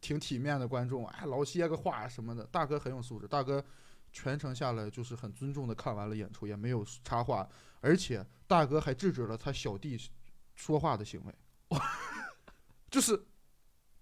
[0.00, 2.44] 挺体面的观众，哎，老歇个话什么的。
[2.46, 3.62] 大哥很有素质，大哥
[4.12, 7.46] 全程下来就是很尊重的看完了演出，也没有插话，
[7.80, 9.98] 而且大哥还制止了他小弟
[10.54, 11.34] 说话的行为，
[12.90, 13.26] 就是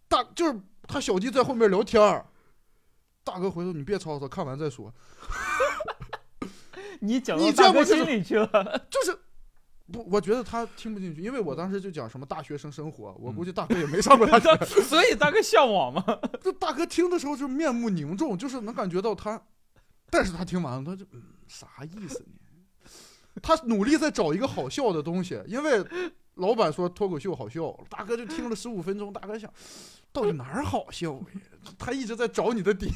[0.09, 2.27] 大就是他小弟在后面聊天儿，
[3.25, 4.93] 大哥回头你别吵吵，看完再说。
[7.01, 9.19] 你讲你到大哥见过这种心里去了， 就是
[9.93, 16.03] 不，我觉得他听不进去，因为我当时就讲什么大学生生活，我嗯估计大哥也没上过大学，所以大哥向往嘛。
[16.43, 19.43] 就大哥听的时候就面目凝重，就是能感觉到他，
[20.09, 22.27] 但是他听完了，他就嗯啥意思呢？
[23.43, 25.85] 他努力在找一个好笑的东西，因为
[26.37, 29.53] 老板说脱口秀好笑，大哥就听了十五分钟，大哥想
[30.13, 31.27] 到底哪儿好笑呀？
[31.79, 32.91] 他一直在找你的点。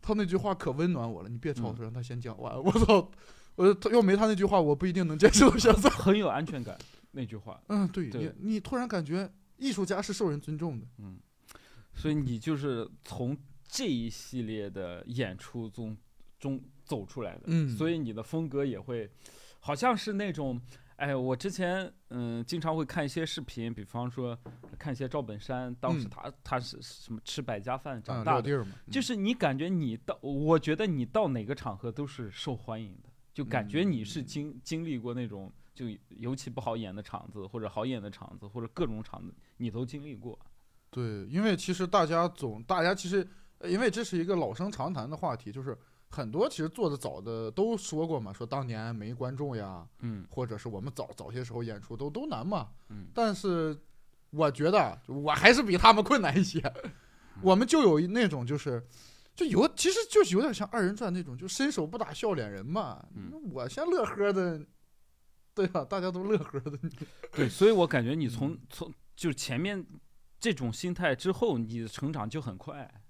[0.00, 2.60] 他那句话可温暖我了，你别吵他，让他先讲完。
[2.60, 3.10] 我操，
[3.54, 5.88] 我他要没他那句话，我不一定能坚持到现在。
[5.90, 6.76] 很有安全感
[7.12, 7.62] 那句话。
[7.68, 10.86] 嗯，对对你，你突然感觉艺术家是受人尊重的。
[10.98, 11.20] 嗯，
[11.94, 13.36] 所以你就是从
[13.68, 15.96] 这一系列的演出中
[16.40, 19.08] 中走出来的，嗯所以你的风格也会，
[19.60, 20.60] 好像是那种，
[21.02, 24.38] 哎，我之前嗯经常会看一些视频，比方说
[24.78, 40.38] 看一些赵本山，当时嗯他、他是什么吃百家饭啊，长大的，就是你感觉你到，我觉得你到哪个场合都是受欢迎的，就感觉你是嗯经经历过那种就尤其不好演的场子，或者好演的场子，或者各种场子，你都经历过。
[40.88, 43.26] 对，因为其实大家总，大家其实，
[43.58, 45.76] 呃因为这是一个老生常谈的话题，就是
[46.12, 52.68] 很多其实做的早的都说过嘛，说当年没观众呀，嗯或者是我们早早些时候演出都都难嘛。
[52.90, 53.76] 嗯但是
[54.30, 56.62] 我觉得我还是比他们困难一些，
[57.40, 58.86] 我们就有一那种就是。
[59.34, 63.02] 就有，其实就是有点像二人转那种，就伸手不打笑脸人嘛。
[63.14, 64.60] 嗯我先乐呵的，
[65.54, 65.82] 对吧？
[65.82, 66.78] 大家都乐呵的，
[67.32, 69.82] 对，所以我感觉你 嗯从从就前面
[70.38, 73.02] 这种心态之后，你的成长就很快，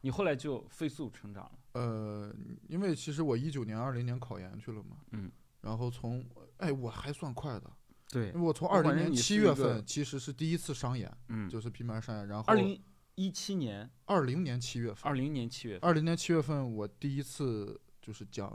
[0.00, 1.52] 你后来就飞速成长了。
[1.78, 2.34] 呃，
[2.68, 6.24] 因为其实我一九年、二零年考研去了嘛，嗯，然后从，
[6.56, 7.70] 哎，我还算快的，
[8.10, 12.82] 对因为，我从二零年七月份其实是第一次商演，嗯，就是平面商演，然后二零
[13.14, 18.52] 一七年、二零年七月份，二零年七月份，二零年七月份我第一次就是讲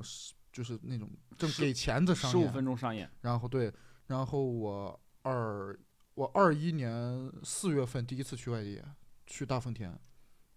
[0.52, 3.10] 就是那种挣十给钱的商十五演，分钟商演。
[3.22, 3.74] 然后对，
[4.08, 5.80] 然后我二
[6.16, 8.82] 我二一年四月份第一次去外地，
[9.26, 9.98] 去大风田，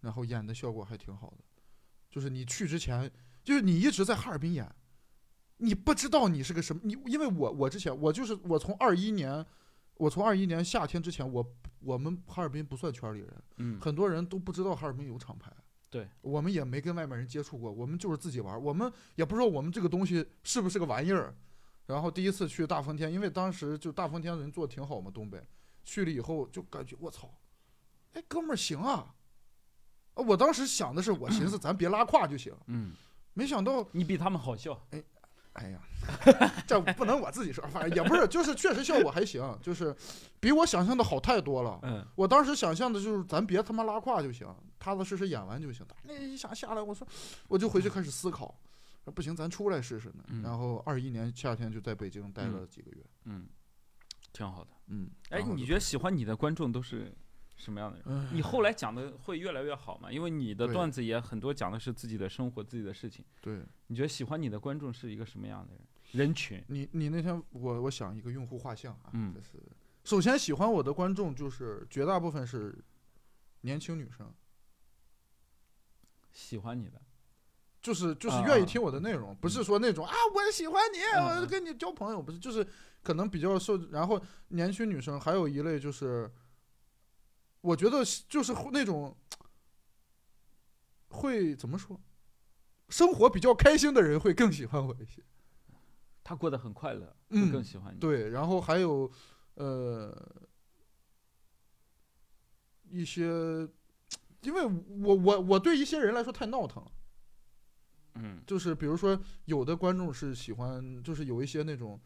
[0.01, 1.45] 然后演的效果还挺好的。
[2.17, 3.13] 就是你去之前，
[3.45, 4.67] 就是你一直在哈尔滨演，
[5.59, 9.45] 你不知道你是个什么，你因为我我之前我就是我从二一年，
[9.99, 11.47] 我从二一年夏天之前，我
[11.81, 15.53] 我们哈尔滨不算圈里人，嗯，很多人都不知道哈尔滨有厂牌。
[15.91, 21.37] 对，我们也没跟外面人接触过，我们就是自己玩，我们也不知道我们这个东西是不是个玩意儿。
[21.85, 25.47] 然后第一次去大风天，因为当时就大风天人做的挺好嘛，东北
[25.85, 27.31] 去了以后就感觉我操，
[28.15, 29.13] 哎哥们儿行啊！
[30.17, 32.93] 啊我当时想的是，我寻思 咱别拉胯就行，嗯，
[33.35, 34.79] 没想到你比他们好笑。
[34.91, 35.03] 哎
[35.53, 35.81] 哎呀，
[36.69, 39.95] 这不能我自己说，反正也不是，就是确实效果还行，就是
[40.39, 41.79] 比我想象的好太多了。
[41.83, 44.47] 嗯，我当时想象的就是咱别他妈拉胯就行，
[44.79, 45.87] 踏踏实实演完就行。
[46.03, 47.07] 那一下下来，我说
[47.49, 48.55] 我就回去开始思考，
[49.05, 50.25] 说不行，咱出来试试呢。
[50.29, 52.99] 嗯然后二一年夏天就在北京待了嗯几个月。
[53.25, 53.47] 嗯，
[54.35, 54.71] 挺好的。
[54.89, 57.11] 嗯，哎，你觉得喜欢你的观众都是
[57.57, 58.29] 什么样的人？
[58.33, 60.13] 你后来讲的会越来越好嘛？
[60.13, 63.25] 因为你的段子也很多讲的是自己的生活、自己的事情。
[63.41, 65.73] 对你觉得喜欢你的观众是一个什么样的
[66.13, 66.27] 人？
[66.27, 66.63] 人群？
[66.69, 69.63] 你，你那天我我想一个用户画像啊，嗯就是
[70.05, 72.79] 首先喜欢我的观众就是绝大部分是
[73.63, 74.33] 年轻女生，
[76.33, 77.01] 喜欢你的？
[77.83, 82.67] 就是就是愿意听我的内容，不是说那种啊我喜欢你，我跟你交朋友，不是，就是
[83.01, 83.77] 可能比较受。
[83.91, 86.29] 然后年轻女生还有一类就是，
[87.67, 89.17] 我觉得就是那种
[91.09, 92.01] 会怎么说，
[92.89, 95.21] 生活比较开心的人会更喜欢我一些。
[96.23, 97.99] 他过得很快乐，会嗯更喜欢你。
[97.99, 99.11] 对，然后还有
[99.55, 100.15] 呃
[102.89, 103.25] 一些，
[104.43, 106.93] 因为我我我对一些人来说太闹腾了。
[108.15, 112.01] 嗯就是比如说，有的观众是喜欢，就是有一些那种，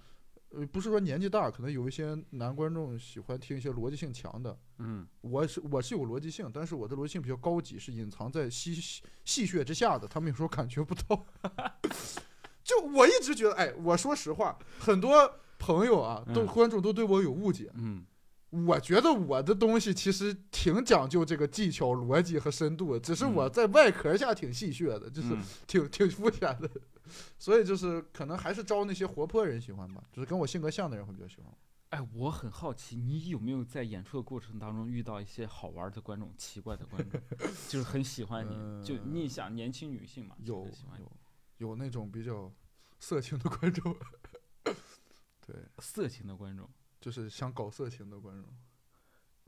[0.50, 4.58] 呃，不是说年纪大，可能有一些男观众喜欢听一些逻辑性强的。
[4.78, 8.74] 嗯我是我是有逻辑性，但是我的逻辑性比较高级，是隐藏在戏
[9.24, 11.24] 戏谑之下的，他们有时候感觉不到。
[12.64, 17.70] 就我一直觉得，哎，我说实话，很多朋友啊，都嗯观众都对我有误解。
[17.74, 18.04] 嗯
[18.50, 26.68] 我觉得我的东西其实挺讲究这个技巧、逻辑和深度的，只是我嗯在外壳下挺戏谑的，就是嗯挺挺肤浅的，
[27.38, 31.58] 所以就是可能还是招那些活泼人喜欢吧，就是跟我性格像的人会比较喜欢我。
[31.90, 37.20] 哎，我很好奇，你有没有在演出的过程当中遇到一些好玩的观众、奇怪的观众，
[37.68, 38.54] 就是很喜欢你？
[38.86, 40.68] 就你想年轻女性嘛，有
[40.98, 41.12] 有
[41.58, 42.52] 有那种比较
[43.00, 43.96] 色情的观众，
[45.44, 46.70] 对，色情的观众
[47.00, 48.48] 就是想搞色情的观众，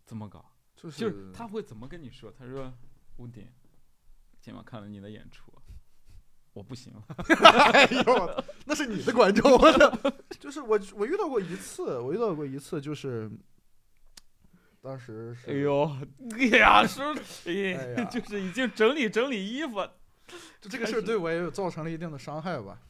[0.04, 0.44] 怎么搞？
[0.74, 2.32] 就是就是他会怎么跟你说？
[2.32, 2.72] 他说
[3.18, 3.46] ：“吴鼎，
[4.40, 5.52] 今晚看了你的演出，
[6.52, 7.02] 我不行了。
[7.72, 9.58] 哎呦，那是你的观众，
[10.38, 13.30] 就是我我遇到过一次，我遇到过一次就是。
[14.84, 15.88] 当时是，哎呦，
[16.32, 17.14] 哎呀，说，
[17.46, 19.76] 哎呀 就是已经整理整理衣服。
[20.60, 22.80] 就这个事儿对我也有造成了一定的伤害吧。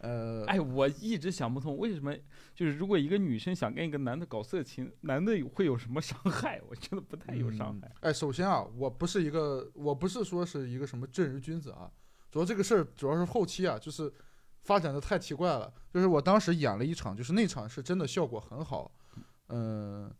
[0.00, 2.12] 呃，哎，我一直想不通，为什么
[2.52, 6.60] 就是如果一个女生想跟一个男的搞色情，男的会有什么伤害？
[6.68, 7.92] 我觉得不太有伤害。
[8.00, 11.88] 哎，首先啊，我不是一个，我不是说是一个什么正人君子啊，
[12.34, 14.12] 主要这个事儿主要是后期啊，就是
[14.62, 15.72] 发展的太奇怪了。
[15.92, 18.90] 就是我当时演了一场，就是那场是真的效果很好，
[19.50, 20.12] 嗯、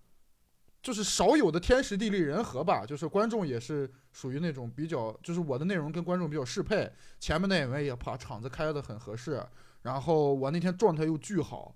[0.80, 9.44] 就是少有的天时地利人和吧，就是观众也是属于那种比较，就是我的内容跟观众比较适配，前面那演员也把场子开的很合适，
[9.82, 11.74] 然后我那天状态又巨好，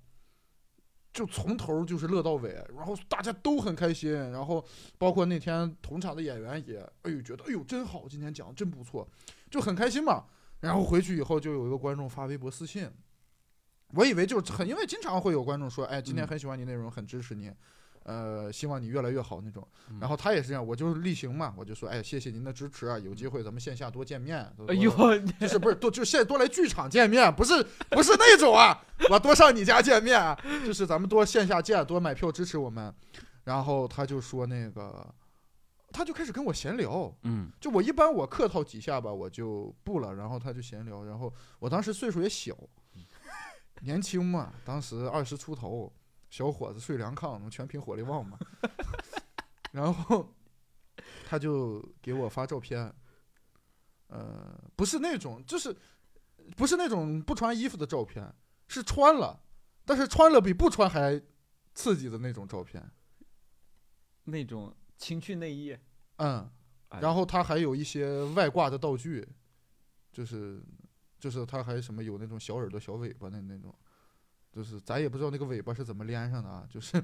[1.19, 4.65] 就从头就是乐到尾，然后大家都很开心，然后
[4.97, 9.05] 包括那天同场的演员也，哎呦觉得哎呦真好，今天讲的真不错，
[9.51, 10.27] 就很开心嘛。
[10.61, 12.89] 然后回去以后就有一个观众发微博私信，
[13.95, 17.51] 我以为就是很，因为经常会有观众说，哎，今天嗯很喜欢你内容，很支持你，
[18.09, 19.67] 呃，希望你越来越好那种。
[19.91, 24.51] 嗯然后他也是这样，我就是例行嘛，我就说，哎，谢谢您的支持啊，有机会咱们线下多见面。
[24.57, 24.91] 多哎呦，，
[25.39, 32.95] 就是不是多就现在多来剧场见面，不是不是那种啊，我多上你家见面啊，就是咱们多线下见，多买票支持我们。
[33.45, 35.07] 然后他就说那个，
[35.93, 42.55] 他就开始跟我闲聊，嗯就我一般我客套几下吧，我就不了，然后他就闲聊，然后我当时岁数也小，
[43.83, 45.93] 年轻嘛，当时二十出头，
[46.31, 48.39] 小伙子睡凉炕，全凭火力旺嘛。
[49.73, 50.35] 然后
[51.27, 52.93] 他就给我发照片，
[54.09, 55.77] 呃，不是那种，就是
[56.57, 58.35] 不是那种不穿衣服的照片，
[58.67, 59.43] 是穿了，
[59.85, 61.21] 但是穿了比不穿还
[61.75, 62.91] 刺激的那种照片。
[64.25, 65.77] 那种情趣内衣，
[66.17, 66.51] 嗯，
[66.89, 69.27] 哎然后他还有一些外挂的道具，
[70.13, 70.63] 就是
[71.19, 73.75] 就是他还什么有那种小耳朵、小尾巴的那种，
[74.59, 77.01] 就是咱也不知道那个尾巴是怎么连上的啊，就是，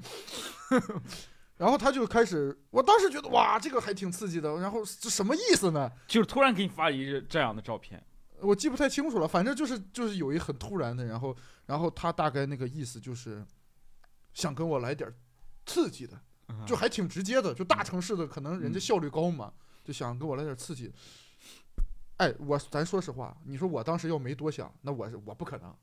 [1.55, 5.89] 然后他就开始，我当时觉得哇，这个还挺刺激的，然后这什么意思呢？
[6.05, 8.05] 就是突然给你发一个这样的照片，
[8.41, 11.33] 我记不太清楚了，反正就是就是有一很突然的，然后
[11.65, 13.41] 然后他大概那个意思就是
[14.33, 15.09] 想跟我来点
[15.65, 20.91] 刺激的，嗯就还挺直接的，就大城市的可能人家效率高嘛，就想跟我来点刺激。
[22.17, 25.73] 哎，我咱说实话，你说我当时要没多想，那我是我不可能，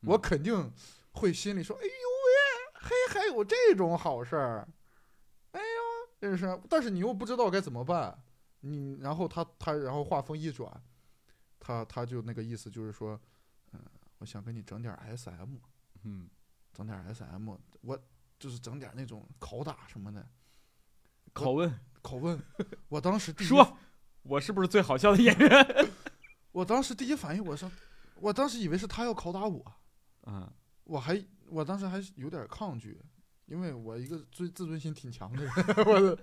[0.00, 0.72] 我嗯肯定
[1.12, 4.68] 会心里说，哎呦喂，嘿，还有这种好事儿，
[5.52, 5.66] 哎呦，
[6.20, 8.16] 这是，但是你又不知道该怎么办，
[8.60, 10.70] 你然后他他然后话锋一转，
[11.58, 13.20] 他他就那个意思就是说，
[13.72, 13.80] 嗯、
[14.18, 15.56] 我想跟你整点 SM，
[16.04, 16.28] 嗯，
[16.72, 17.98] 整点 SM，我
[18.38, 20.26] 就是整点那种拷打什么的。
[21.34, 21.78] 拷问。
[22.00, 22.40] 拷问，
[22.88, 23.76] 我当时说，
[24.22, 25.50] 我是不是最好笑的演员？
[26.52, 27.70] 我当时第一反应，我说，
[28.14, 29.74] 我当时以为是他要拷打我，
[30.30, 30.46] 嗯，
[30.84, 33.00] 我还我当时还是有点抗拒，
[33.46, 35.52] 因为我一个自自尊心挺强的人，
[35.86, 36.18] 我的，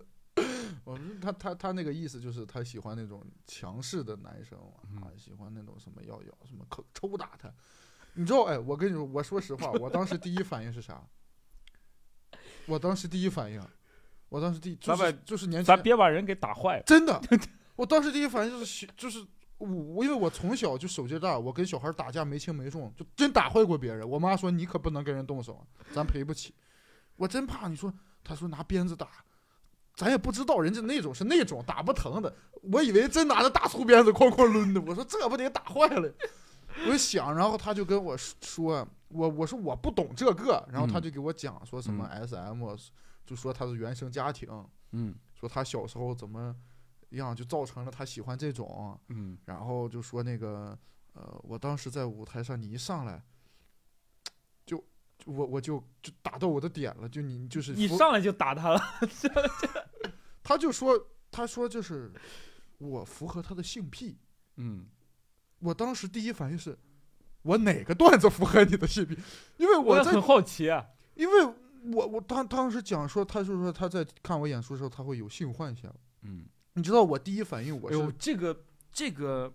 [0.83, 4.59] 我说他他他那个意思就是他喜欢那种强势的男生
[5.01, 7.51] 啊，喜欢那种什么要要什么抽抽打他，
[8.13, 8.43] 你知道？
[8.43, 11.03] 哎，我跟你说，我说实话，我当时第一反应是啥？
[12.67, 13.59] 我当时第一反应，
[14.29, 16.83] 我当时第就咱是就是年轻咱别把人给打坏了。
[16.83, 17.19] 真的，
[17.75, 19.25] 我当时第一反应就是喜就是
[19.57, 24.07] 我我因为我从小就手劲大，我跟小孩打架没轻没重，就真打坏过别人。
[24.07, 25.63] 我妈说你可不能跟人动手，啊
[25.93, 26.53] 咱赔不起。
[27.15, 29.07] 我真怕你说，她说拿鞭子打，
[29.95, 34.81] 咱也不知道人家那种是那种打不疼的，我以为真拿着大粗鞭子哐哐抡的。
[34.81, 36.13] 我说这不得打坏了。
[36.85, 42.61] 我就想，然后他就跟我说，我我说我不懂这个，然后他嗯就给我讲说什么 SM，、
[43.25, 44.49] 就说他是原生家庭，
[44.91, 46.53] 嗯说他小时候怎么
[47.11, 50.77] 样，就造成了他喜欢这种，嗯，然后就说那个，
[51.13, 53.23] 呃，我当时在舞台上，你一上来，
[54.65, 54.77] 就
[55.17, 58.81] 就我我就就打到我的点了，就你就是符一上来就打他了。
[60.43, 62.11] 他就说他说就是
[62.77, 64.17] 我符合他的性癖，
[64.57, 64.85] 嗯，
[65.59, 66.77] 我当时第一反应是。
[67.45, 69.15] 我哪个段子符合你的性癖？
[69.57, 70.83] 因为我很好奇啊。
[71.13, 71.45] 因为
[71.93, 75.93] 我我当当时讲说，他就说他在看我演出的时候，他会有性幻想。
[76.23, 79.53] 嗯，你知道我第一反应我是、哎呦，这个这个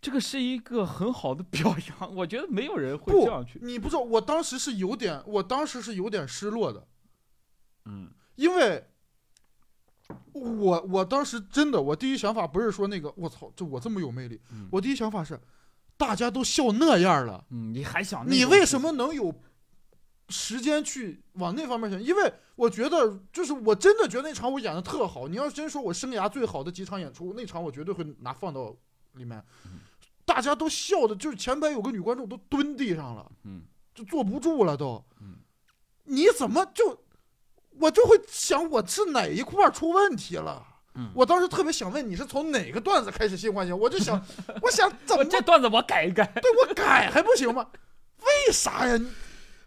[0.00, 3.58] 这个是一个很好的表扬，我觉得没有人会这样去。
[3.62, 6.86] 你不知道，我当时是有点，我当时是有点失落的，
[7.84, 8.84] 嗯因为
[10.32, 15.38] 我我当时真的，我第一想法不是说那个我操，就我这么有魅力，嗯我第一想法是，
[15.96, 19.32] 大家都笑那样了，嗯，你还想你为什么能有
[20.28, 22.02] 时间去往那方面想？
[22.02, 25.28] 因为我觉得，就是我真的觉得那场我演的特好。
[25.28, 28.74] 你要真说我生涯最好的几场演出，那场我绝对会拿放到
[29.14, 29.80] 里面嗯，
[30.24, 33.62] 大家都笑的，就是前排有个女观众都蹲地上了，嗯
[33.94, 35.04] 就坐不住了都。
[35.20, 35.36] 嗯
[36.04, 37.00] 你怎么就？
[37.80, 40.64] 我就会想，我是哪一块出问题了？
[40.94, 44.24] 嗯，我当时特别想问你是从哪个段子开始性幻想，我就想，
[44.62, 46.24] 我想怎么这段子我改一改。
[46.40, 47.68] 对我改还不行吗？
[48.20, 48.96] 为啥呀？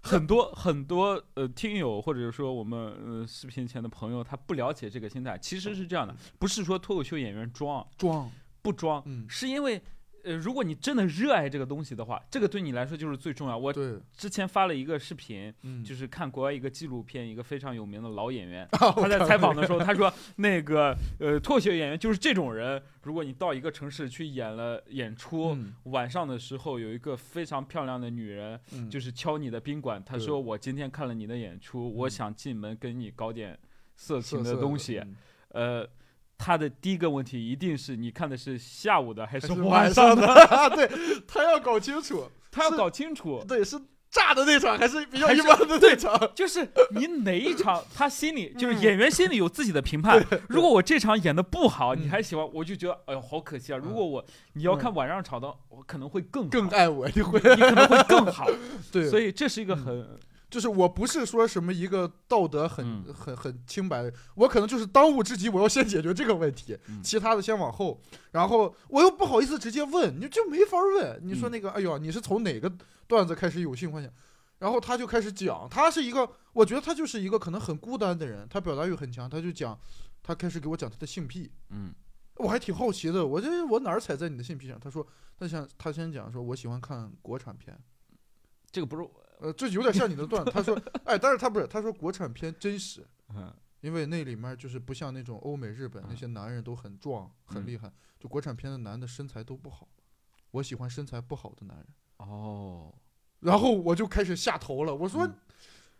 [0.03, 5.37] 你很多很多呃听友或者说我们呃视频前的朋友，他不了解这个心态。
[5.37, 8.31] 其实是这样的，不是说脱口秀演员装装，
[8.61, 9.81] 不装，嗯，是因为
[10.27, 13.57] 呃如果你真的热爱这个东西的话，这个对你来说就是最重要。
[13.57, 13.73] 我，
[14.15, 25.55] 之前发了一个视频，嗯，就是是看国外一个纪录片，一个非常有名的老演员， 他他在采访的时候，他说那个呃脱口秀演员就是这种人，如果你到一个城市去演了演出。
[25.55, 30.03] 嗯晚上的时候，有一个非常漂亮的女人，嗯就是敲你的宾馆。
[30.05, 33.57] 他说：“我今天看了你的演出，我嗯想进门跟你搞点
[33.95, 34.99] 色情的东西。
[34.99, 35.15] 嗯
[35.49, 35.87] 呃，
[36.37, 40.27] 他的第一个问题一定是你看的是下午的还是晚晚上上的？
[40.27, 43.79] 的， 对他要搞清楚，他要搞清楚， 对，是
[44.09, 46.31] 炸的那场还是比较一般的那场？
[46.33, 50.23] 就是你哪一场，他心里 就是嗯演员心里有自己的评判。
[50.47, 53.77] 如果我这场演的不好，你嗯还喜欢，我就觉得哎呦好可惜啊。
[53.77, 58.47] 如嗯果我你要看晚上场的，我可能会更更爱我，你会你可能会更好。
[58.91, 60.19] 对，所以这是一个嗯很
[60.49, 68.01] 就是我不是说什么一个道德很、嗯很很清白的，我可能就是当务之急，我要先解决这个问题，嗯 其他的先往后。
[68.31, 71.19] 然后我又不好意思直接问，你就没法问。
[71.21, 72.71] 你说嗯那个，哎呦，你是从哪个
[73.07, 74.11] 段子开始有性幻想？
[74.59, 79.77] 然后他就开始讲，他是一个，我觉得他就是一个可能很孤单的人，他表达欲很强，他就讲，
[80.23, 81.93] 他开始给我讲他的性癖，嗯
[82.37, 84.79] 我还挺好奇的，我这我哪儿踩在你的性癖上？
[84.79, 85.05] 他说，
[85.37, 87.77] 他想他先讲说，我喜欢看国产片，
[88.71, 89.07] 这个不是
[89.39, 90.51] 呃，这有点像你的段子。
[90.51, 99.87] 他说，哎，但是他不是，他说国产片真实，嗯因为那里面就是不像那种欧美、日本那嗯些男人都很壮、很嗯厉害，就国产片的男的身材都不好。
[100.51, 101.85] 我喜欢身材不好的男人。
[102.17, 102.91] 哦，
[103.39, 105.35] 然后我就开始下头了，我说，嗯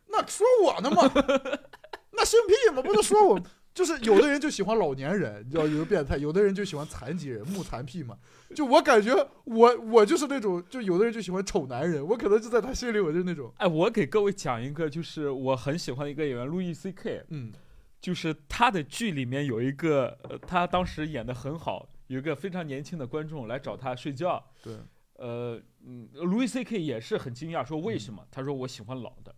[0.08, 1.04] 那说我呢吗？
[2.12, 3.40] 那生屁吗，不就说我？
[3.78, 8.18] 就是有的人就喜欢老年人，你知道有的变态；有的人就喜欢残疾人，木残癖嘛。
[8.56, 9.14] 就我感觉
[9.44, 17.54] 我我就是那种，就有的人就喜欢丑男人，我可能就在他心里我就是那种，哎，我给各位讲一个，就是我很喜欢的一个演员路易 C K，嗯。
[18.00, 24.76] 就是他的剧里面有一个，呃他当时演的很好，有一个非常年轻的观众来找他睡觉，对，
[25.18, 28.24] 呃，嗯，，Louis C K 也是很惊讶，说为什么？
[28.32, 29.36] 他说我喜欢老的，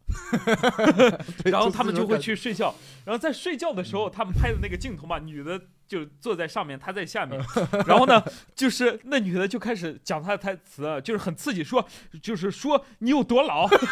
[1.50, 2.76] 然后他们就会去睡觉，
[3.06, 5.60] 然后在睡觉的时候，他们拍的那个镜头嘛，女的
[5.90, 7.44] 就坐在上面，他在下面，
[7.88, 8.24] 然后呢，
[8.56, 11.84] 就是那女的就开始讲她的台词，就是很刺激，说
[12.22, 13.88] 就是说你有多老， 就就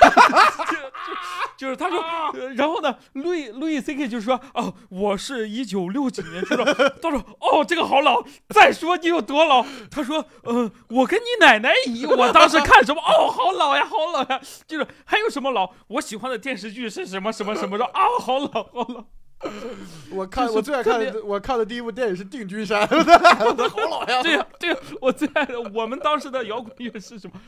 [1.57, 1.99] 就是他说，
[2.35, 6.65] 呃然后呢，路易路易 C K 就说哦，我是一九六几年出生，
[7.01, 19.05] 他说哦这个好老，再说你有多老，他说嗯、我跟你奶奶一，我当时看什么哦好老呀好老呀，就是还有什么老，我喜欢的电视剧是什么什么什么的啊好老好老。
[20.11, 22.87] 我看就是我最爱看的，我看的第一部电影是《定军山》，
[23.47, 24.21] 我的好老呀！
[24.23, 27.39] 对呀、对呀、我最爱的，我们当时的摇滚乐是什么？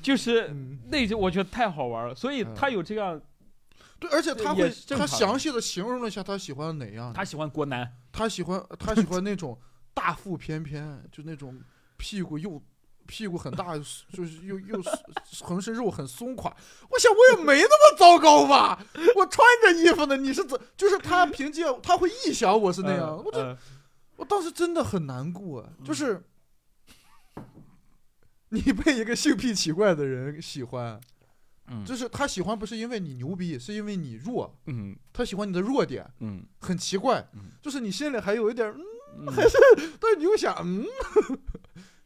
[0.00, 3.20] 就是嗯，那就我觉得太好玩了，所以他有这样，
[3.98, 9.58] 对，而且他会他详细的形容了一下他喜欢哪样，他喜欢国男，他喜欢他喜欢那种
[9.92, 11.60] 大腹翩翩，就那种
[11.98, 12.62] 屁股又
[13.06, 13.76] 屁股很大，
[14.12, 14.82] 就是又又
[15.42, 16.54] 浑身肉很松垮。
[16.90, 18.84] 我想我也没那么糟糕吧，
[19.16, 20.58] 我穿着衣服呢，你是怎？
[20.76, 23.56] 就是他凭借他会臆想我是那样，我这嗯。
[24.16, 26.22] 我当时真的很难过，就是
[28.50, 31.00] 你被一个性癖奇怪的人喜欢，
[31.66, 31.84] 嗯。
[31.84, 34.96] 就是他喜欢不是因为你牛逼，是因为你弱，嗯。
[35.12, 38.68] 他喜欢你的弱点，嗯很奇怪嗯，就是你心里还有一点，
[39.16, 39.32] 嗯嗯，
[40.00, 40.86] 但是你又想，嗯，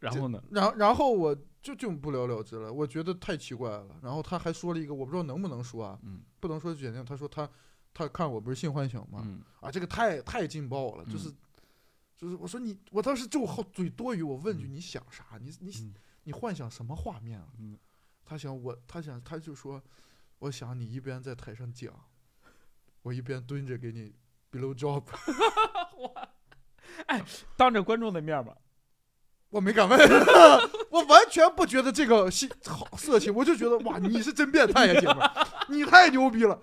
[0.00, 0.42] 然后呢？
[0.50, 3.96] 然后然后我就就不了了之了，我觉得太奇怪了。
[4.02, 7.04] 然后他还说了一个，我不知道能不能说啊，嗯不能说就简单。
[7.04, 7.48] 他说他
[7.92, 9.22] 他看我不是性幻想吗？
[9.24, 11.32] 嗯啊，这个太太劲爆了，嗯就是。
[12.16, 15.38] 就是我说你，我当时就好嘴多余，我问句嗯你想啥？
[15.40, 15.94] 你你嗯
[16.24, 17.46] 你幻想什么画面啊？
[17.60, 17.78] 嗯
[18.24, 19.80] 他想我，他想他就说，
[20.40, 21.94] 我想你一边在台上讲，
[23.02, 24.12] 我一边蹲着给你
[24.50, 25.04] blow job，
[27.06, 27.24] 哎
[27.56, 28.52] 当着观众的面嘛，
[29.50, 29.98] 我没敢问，
[30.90, 35.30] 我完全不觉得这个性好色情，我就觉得哇，你是真变态呀，姐们儿，
[35.68, 36.58] 你太牛逼了。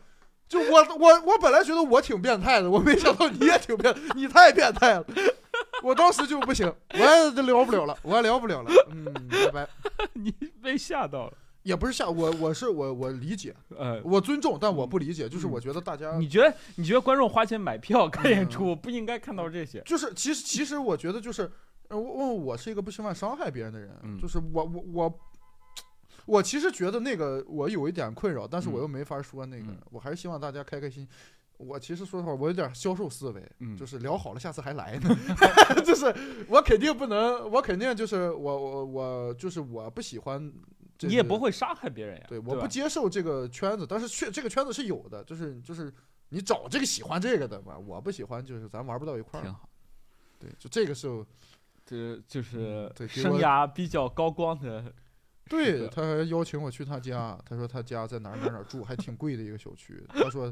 [0.47, 5.05] 就我我我本来觉得我挺变态的，我没想到你也挺变，你太变态了。
[5.81, 8.71] 我当时就不行，我也聊不了了，我也聊不了了。
[8.91, 9.67] 嗯，拜拜。
[10.13, 10.31] 你
[10.61, 11.33] 被吓到了。
[11.63, 15.27] 也不是吓我，我是我我理解，呃，我尊重，但我不理解。
[15.27, 19.81] 就是嗯我觉得大家你觉得你觉得观众花钱买票看演嗯出不应该看到这些？
[19.83, 21.51] 就是其实其实我觉得就是
[21.89, 25.19] 呃我我我是一个不希望伤害别人的人，嗯就是我我我
[26.25, 31.07] 我其实觉得那个我有一点困扰，但是我嗯又没法说那个，嗯我还是希望大家开开心。
[31.57, 35.09] 我其实说实话，我有点销售思维，嗯就是聊好了，下次还来呢。
[35.86, 36.13] 就是
[36.49, 40.51] 我肯定不能，我肯定就是我我我就是我不喜欢
[40.97, 42.25] 这个，你也不会伤害别人呀。
[42.27, 45.93] 对，吧我不接受这个圈子，但是确这个圈子是有的，就是就是
[46.27, 49.43] 你找这个喜欢这个的嘛，我不喜欢，就是咱玩不到一块儿。
[49.43, 49.69] 挺好。
[50.38, 51.25] 对，就这个是我，
[51.86, 54.91] 这就是生涯比较高光的。
[55.47, 60.51] 对，他还邀请我去他家，他说他家在哪儿哪儿哪儿住，还挺贵的一个小区，他说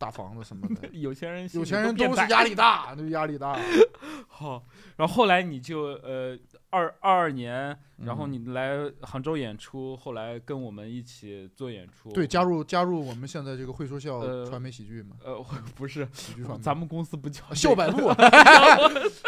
[0.00, 3.54] 大房子什么的， 有钱人有钱人都是压力大，那压力大。
[4.26, 4.64] 好，
[4.96, 6.34] 然后后来你就呃
[6.70, 12.10] 二二二年，然后嗯你来杭州演出，后来跟我们一起做演出。
[12.12, 15.44] 对，加入加入我们现在这个会说笑呃传媒喜剧嘛，呃
[15.74, 18.10] 不是，喜剧传媒，咱们公司不叫笑百部，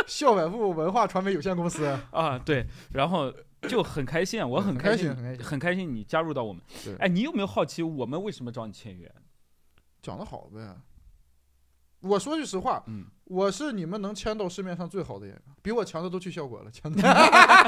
[0.07, 1.85] 笑百部 文化传媒有限公司。
[2.11, 3.31] 啊，对，然后
[3.69, 6.97] 就很开心，啊，我很开开心很开心很开心你加入到我们对。
[6.97, 9.13] 哎，你有没有好奇我们为什么找你签约？
[10.03, 10.61] 讲得好呗。
[12.01, 17.01] 我说句实话，嗯，我是你们能签到市面上最好的演员，比我强的都去效果了，强的。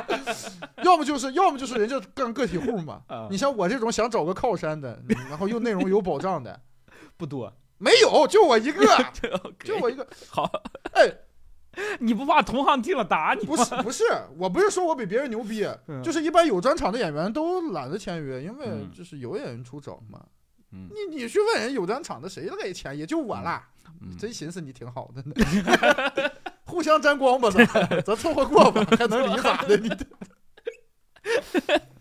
[0.83, 3.03] 要么就是，要么就是人家干个体户嘛。
[3.09, 6.61] 啊你像我这种想找个靠山的， 嗯然后又内容有保障的，
[7.17, 8.85] 不多，没有，就我一个，
[9.63, 10.05] 就我一个。
[10.29, 10.51] 好，
[10.95, 11.09] 哎，
[12.01, 13.55] 你不怕同行听了打你吗？
[13.55, 14.05] 不是不是，
[14.37, 20.21] 我不是说我比别人牛逼，嗯就是一般有专场的演员都懒得签约，因为嗯就是有演员出找嘛。
[20.75, 22.97] 嗯你你去问人有专场的，谁乐意签？
[22.99, 23.69] 也就我啦。
[24.01, 25.35] 嗯真寻思你挺好的呢，
[26.67, 27.65] 互相沾光吧，咱
[28.03, 29.77] 咱凑合过吧，还能离咋的？
[29.79, 29.89] 你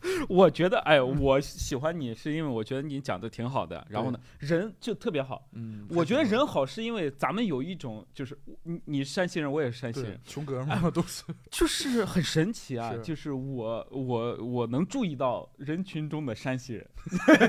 [0.28, 5.48] 我觉得，哎，我喜欢你是因为我觉得你讲的挺好的，然后呢，人就特别好。
[5.54, 16.90] 嗯我觉得人好是因为咱们有一种就是你你山西人，我也是山西人，穷哥们都是， 就是很神奇啊，就是我我我能注意到人群中的山西人，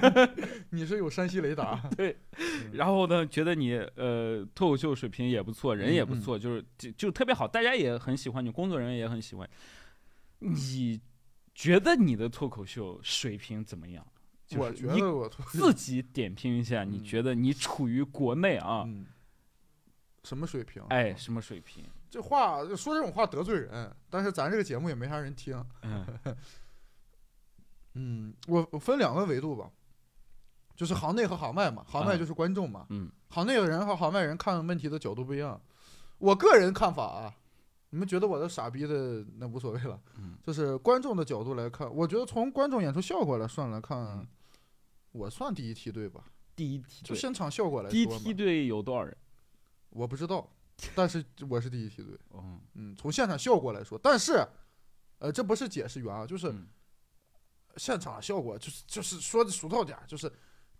[0.70, 2.16] 你是有山西雷达，对。
[2.38, 6.20] 嗯，然后呢，觉得你呃脱口秀水平也不错，人也不嗯。
[6.20, 9.48] 错，就是就就特别好，大家也很喜欢你，工作人员也很喜欢。
[10.40, 11.00] 你
[11.54, 14.06] 觉得你的脱口秀水平怎么样？
[14.46, 19.06] 就是我觉得我自己点评一下，你嗯觉得你处于国内啊，嗯，
[20.22, 20.82] 什么水平？
[20.90, 21.84] 哎，什么水平？
[22.10, 25.64] 这话说这种话得罪人，但是咱这个节目也没啥人听。
[25.82, 26.06] 嗯
[27.94, 29.70] 嗯，我我分两个维度吧，
[30.76, 31.84] 就是行内和行外嘛。
[31.88, 35.60] 行外嗯就是观众嘛，嗯行内的人和行外人看问题的角度不一样。
[36.18, 37.34] 我个人看法啊，
[37.94, 44.26] 你们觉得我的傻逼的那无所谓了，嗯就是观众的角度来看，我觉得从观众演出效果来算来看，嗯
[45.12, 46.24] 我算第一梯队吧，
[46.56, 49.16] 第一梯队，就现场效果来第一，梯队有多少人？
[49.90, 50.50] 我不知道，
[50.92, 52.18] 但是我是第一梯队。
[52.32, 54.44] 嗯，嗯，从现场效果来说，但是，
[55.20, 56.66] 呃，这不是解释员啊，就是嗯
[57.76, 60.28] 现场效果，就是就是说的俗套点，就是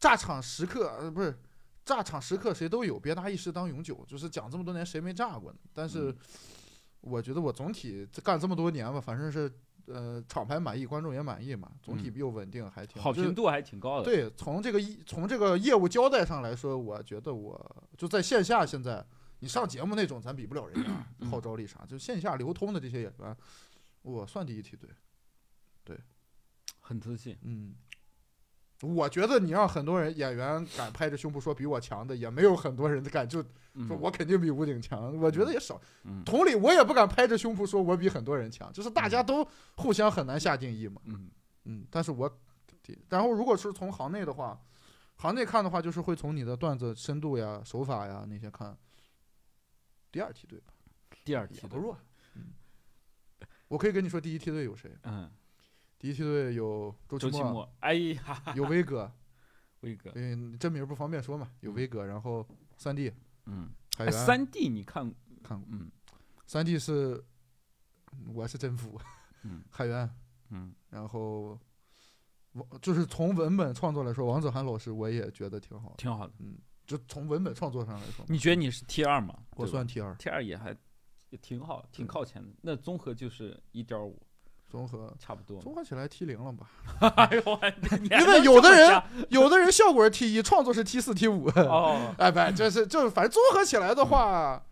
[0.01, 1.39] 炸场时刻，呃，不是
[1.85, 5.59] 炸场时刻谁都有，别拿一时当永久，就是讲这么多年谁没炸过呢？
[5.73, 6.17] 但是嗯
[7.05, 9.53] 我觉得我总体干这么多年吧，反正是
[9.87, 19.05] 呃厂牌满意，观众也满意嘛，总体嗯又稳定，还挺就是好评度还挺高的。，对，从这个一从这个业务交代上来说，我觉得我就在线下现在，
[19.41, 23.37] 你上节目那种咱比不了人家嗯 号召力啥，就线下流通的这些演员，
[24.03, 24.89] 我算第一梯队。
[25.85, 25.99] 对
[26.81, 27.37] 很自信。
[27.43, 27.75] 嗯，
[28.83, 33.43] 我觉得你让很多人演员敢拍着胸脯说比我强的，也没有很多人敢就
[33.75, 35.81] 嗯说我肯定比吴鼎强，我觉得也少。
[36.05, 41.01] 嗯同理，我也不敢拍着胸脯说我比很多人强，就是大家嗯都互相很难下定义嘛。
[41.05, 41.31] 嗯
[41.65, 42.31] 嗯，但是我，
[43.09, 44.61] 然后如果是从行内的话，
[45.17, 48.77] 行内看的话，就是会从你的段子深度呀、手法呀那些看。
[50.13, 50.75] 第二梯队吧，
[51.25, 51.97] 第二梯队不弱。
[52.35, 52.53] 嗯，
[53.69, 54.95] 我可以跟你说第一梯队有谁？
[55.05, 55.31] 嗯，
[56.05, 59.11] 第一梯队有周奇墨，周奇墨，哎呀，有威哥，
[59.81, 62.47] 威哥，嗯，真名不方便说嘛，有威哥，然后
[62.77, 63.11] 三 D
[63.47, 65.11] 嗯，海源哎三 D 你看，
[65.43, 65.91] 看过，嗯
[66.45, 67.25] 三 D 是
[68.35, 69.01] 我是真服，
[69.45, 70.15] 嗯 海源，
[70.51, 71.59] 嗯然后
[72.53, 76.35] 王就是从文本创作来说，王子涵老师我也觉得挺好的，挺好的。
[76.41, 79.35] 嗯就从文本创作上来说，你觉得你是 T 二吗？
[79.57, 80.77] 我算 T 二 T 二也还
[81.31, 82.51] 也挺好，挺靠前的。
[82.61, 84.21] 那综合就是一点五，
[84.69, 85.15] 综合。
[85.19, 85.61] 差不多。
[85.61, 86.69] 综合起来 T 零了吧？
[87.17, 87.61] 哎呦，我
[88.19, 91.49] 因为有的人有的人效果是 T 一，创作是 T 四 T 五。
[91.49, 94.65] 哦， 哎，不，就是就是，反正综合起来的话，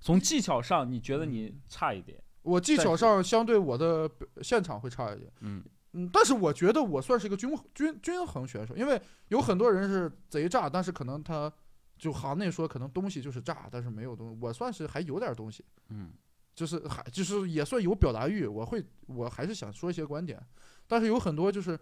[0.00, 2.20] 从技巧上你觉得你差一点？
[2.42, 4.10] 我技巧上相对我的
[4.42, 5.32] 现场会差一点。
[5.40, 11.50] 嗯嗯，但是我觉得我算是一个均均均衡选手，因为有很多人是贼炸，但是可能他
[11.96, 15.64] 就行内说可能东西就是炸，但是没有东西，我算是还有点东西。
[15.88, 16.12] 嗯
[16.54, 20.40] 就是还就是也算有表达欲，我会我还是想说一些观点，
[20.86, 21.78] 但是有很多就是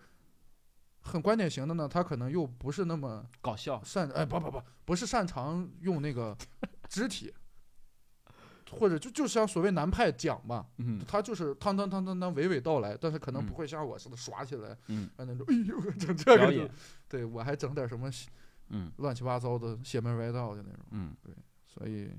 [1.00, 6.36] 很观点型的呢，他可能又不是那么搞笑，擅哎不不不不是擅长用那个
[6.88, 7.32] 肢体，
[8.70, 13.46] 或者就就像所谓南派讲嘛，嗯他就是汤汤汤汤汤娓娓道来，但是可能嗯。
[13.46, 15.10] 不会像我似的耍起来，嗯。
[15.16, 16.70] 啊那种哎呦整这个
[17.08, 18.10] 对我还整点什么
[18.68, 18.90] 嗯。
[18.96, 21.34] 乱七八糟的邪门歪道的那种，嗯，对
[21.66, 22.10] 所以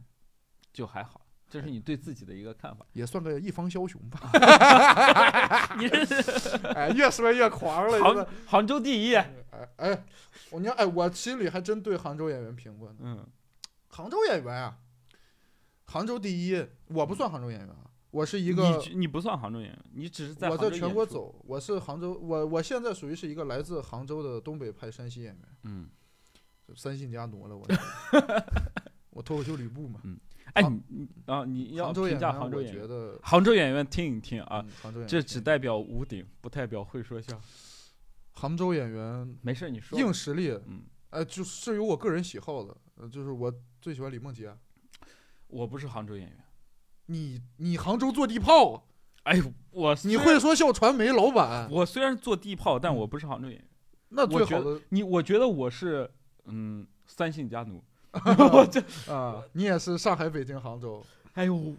[0.71, 1.22] 就还好，
[1.53, 2.83] 这是你对自己的一个看法。
[2.93, 4.19] 也算个一方枭雄吧。
[5.77, 8.27] 你是哎，越说越狂了，真杭的。
[8.47, 9.29] 杭州第一，哎
[9.75, 10.05] 哎，
[10.49, 12.95] 我你看，哎，我心里还真对杭州演员评过呢。
[13.01, 13.27] 嗯
[13.89, 14.79] 杭州演员啊，
[15.85, 25.87] 杭州第一，我不算杭州演员啊，我是一个你你不算杭州演员，你只是在我在全国走，我是杭州，我我现在属于是一个来自杭州的东北派山西演员，嗯，
[26.67, 27.63] 就三姓家奴了我。
[29.15, 30.01] 我脱口秀吕布嘛，
[30.53, 30.61] 哎
[31.25, 32.87] 啊你要评价演杭州演员，
[33.21, 34.65] 杭州演员听一听啊，
[35.07, 37.39] 这只代表屋顶，不代表会说笑。
[38.31, 39.99] 杭州演员没事，你说。
[39.99, 44.55] 硬实力，嗯，呃，就是有我个人喜好的，呃就是我最喜欢李梦洁。
[45.47, 46.37] 我不是杭州演员。
[47.07, 48.87] 你你杭州做地炮，
[49.23, 53.67] 哎呦，我你会说笑传媒老板，我虽然做地炮，但嗯我不是杭州演员。
[54.09, 56.09] 那我觉最好的你我觉得我是
[56.45, 57.83] 嗯三姓家奴，
[58.13, 58.79] 我这
[59.11, 61.03] 啊，你也是上海、北京、杭州，
[61.33, 61.75] 哎呦，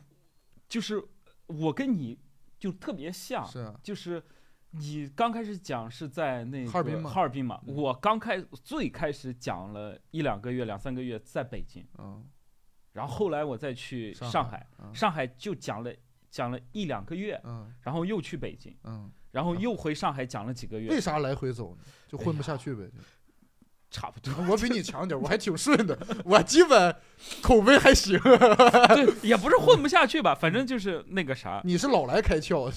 [0.69, 1.03] 就是
[1.47, 2.19] 我跟你
[2.59, 4.23] 就特别像，是啊，就是
[4.71, 7.11] 你刚开始讲是在那个哈尔滨嘛。
[7.11, 7.75] 哈尔滨嘛，嗯。
[7.77, 12.25] 我刚开最开始讲了一两个月、两三个月在北京，嗯，
[12.93, 14.93] 然后后来我再去上上海嗯。
[14.95, 15.95] 上海就讲了
[16.31, 17.73] 讲了一两个月，嗯。
[17.83, 21.83] 然后又去北京，嗯，然后又回上海讲了几个月为，啥来回走呢？
[22.09, 22.91] 就混不下去呗。
[23.95, 24.35] 差不多。
[24.51, 26.95] 我比你强点，我还挺顺的， 我基本
[27.41, 28.19] 口碑还行。
[28.91, 32.69] 对，也不是混不下去吧，反正就是那个啥，你是老来开窍，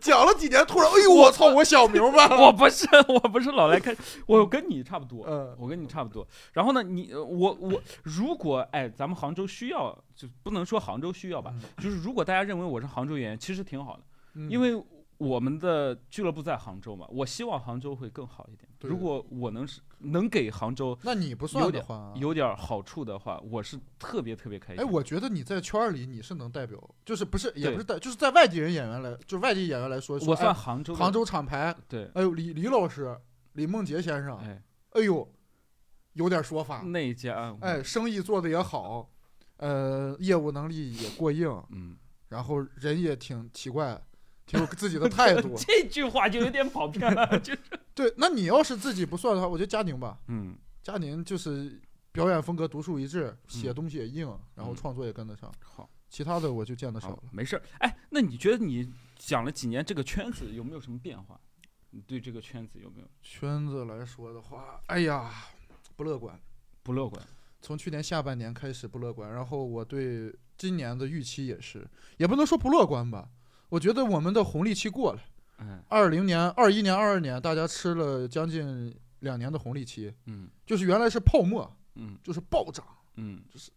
[0.00, 2.36] 讲了几年，突然，哎呦，我操，我想明白了。
[2.38, 3.94] 我不是我不是老来开，
[4.26, 6.26] 我跟你差不多，嗯我跟你差不多。
[6.54, 11.52] 然后呢，你呃我我如果哎，咱们杭州需要，就不能说杭州需要吧，
[11.82, 14.02] 就是如果大家认为我是杭州演员，其实挺好的，
[14.34, 14.82] 嗯因为
[15.18, 18.68] 我们的俱乐部在杭州嘛，我希望杭州会更好一点。
[18.80, 24.82] 如果我能是能给杭州那你不有点算的话，有点好处的话，我是特别特别开心。
[24.82, 33.18] 哎，我觉得你在圈儿里你是能代表，就是不是也不是代，就是在外地人演员来，就是外地演员来说，说我算哎杭州的杭州厂牌，对，哎呦，李李老师，
[33.54, 35.28] 李梦洁先生，哎，哎呦，
[36.12, 39.10] 有点说法，那家哎，生意做的也好，
[39.56, 41.96] 呃，业务能力也过硬，嗯，
[42.28, 44.00] 然后人也挺奇怪，
[44.48, 45.54] 挺有自己的态度。
[45.64, 47.60] 这句话就有点跑偏了， 就是
[47.94, 50.56] 对，那你要是自己不算的话，我觉得佳宁吧，嗯。
[50.82, 51.80] 佳宁就是
[52.10, 57.62] 表演风格独树一帜，写嗯东西也硬，然后嗯创作也跟得上，好，其他的我就见得少了。，没事儿。
[57.80, 61.38] 哎，那你觉得你讲了几年这个圈子有没有什么变化？
[61.90, 65.30] 你对这个圈子有没有圈子来说的话，哎呀，
[65.94, 66.38] 不乐观。
[66.82, 67.22] 不乐观？
[67.60, 71.86] 从去年下半年开始不乐观，然后我对今年的预期也是，
[72.16, 73.28] 也不能说不乐观吧。
[73.68, 75.22] 我觉得我们的红利期过了，
[75.58, 75.82] 嗯。
[75.88, 80.48] 二零年、二一年、二二年，大家吃了将近两年的红利期，嗯。
[80.64, 82.18] 就是原来是泡沫，嗯。
[82.22, 82.84] 就是暴涨，
[83.16, 83.42] 嗯。
[83.52, 83.70] 就是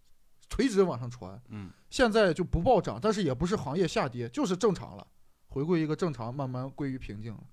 [0.50, 1.70] 垂直往上传，嗯。
[1.90, 5.06] 现在就不暴涨，但是也不是行业下跌，就是正常了，
[5.48, 7.44] 回归一个正常，慢慢归于平静了，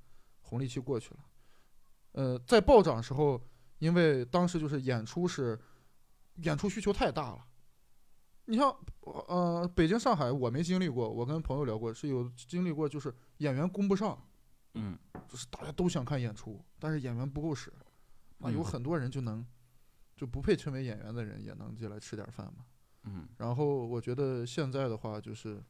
[0.40, 1.20] 红利期过去了。
[2.12, 3.40] 呃，在暴涨时候，
[3.78, 5.58] 因为当时就是演出是
[6.36, 7.44] 演出需求太大了。
[8.48, 14.18] 你像呃，北京、上海我没经历过，我跟朋友聊过，是有经历过，就是演员供不上，
[14.74, 14.98] 嗯。
[15.28, 17.70] 就是大家都想看演出，但是演员不够使，
[18.38, 18.64] 那有嗯。
[18.64, 19.46] 很多人就能
[20.16, 22.64] 就不配称为演员的人也能进来吃点饭嘛。
[23.04, 23.28] 嗯。
[23.36, 25.62] 然后我觉得现在的话，就是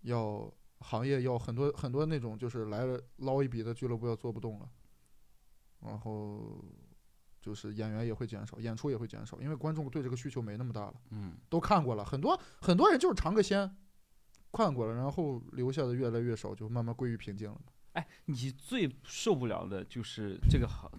[0.00, 4.68] 要行业要很多很多那种就是来了捞一笔的俱乐部要做不动了，
[5.82, 6.60] 然后
[7.40, 13.76] 就是演员也会减少，演出也会减少，因为观众对这个需求没那么大了，嗯都看过了，很多很多人就是尝个鲜，
[14.52, 17.60] 看过了，然后留下的越来越少，就慢慢归于平静了。
[17.92, 20.90] 哎，你最受不了的就是这个行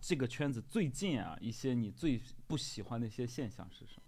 [0.00, 4.02] 这个圈子最近啊，一些你最不喜欢的一些现象是什么？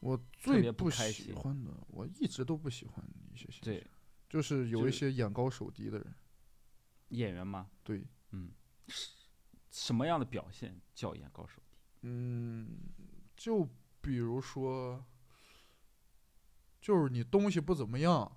[0.00, 3.88] 我最不喜欢的，我一直都不喜欢一些现对象，
[4.28, 6.14] 就是有一些眼高手低的人，
[7.08, 7.70] 演员吗？
[7.82, 8.50] 对，嗯，
[9.74, 11.76] 什么样的表现叫眼高手低？
[12.02, 12.68] 嗯，
[13.36, 13.68] 就
[14.00, 15.04] 比如说，
[16.80, 18.36] 就是你东西不怎么样，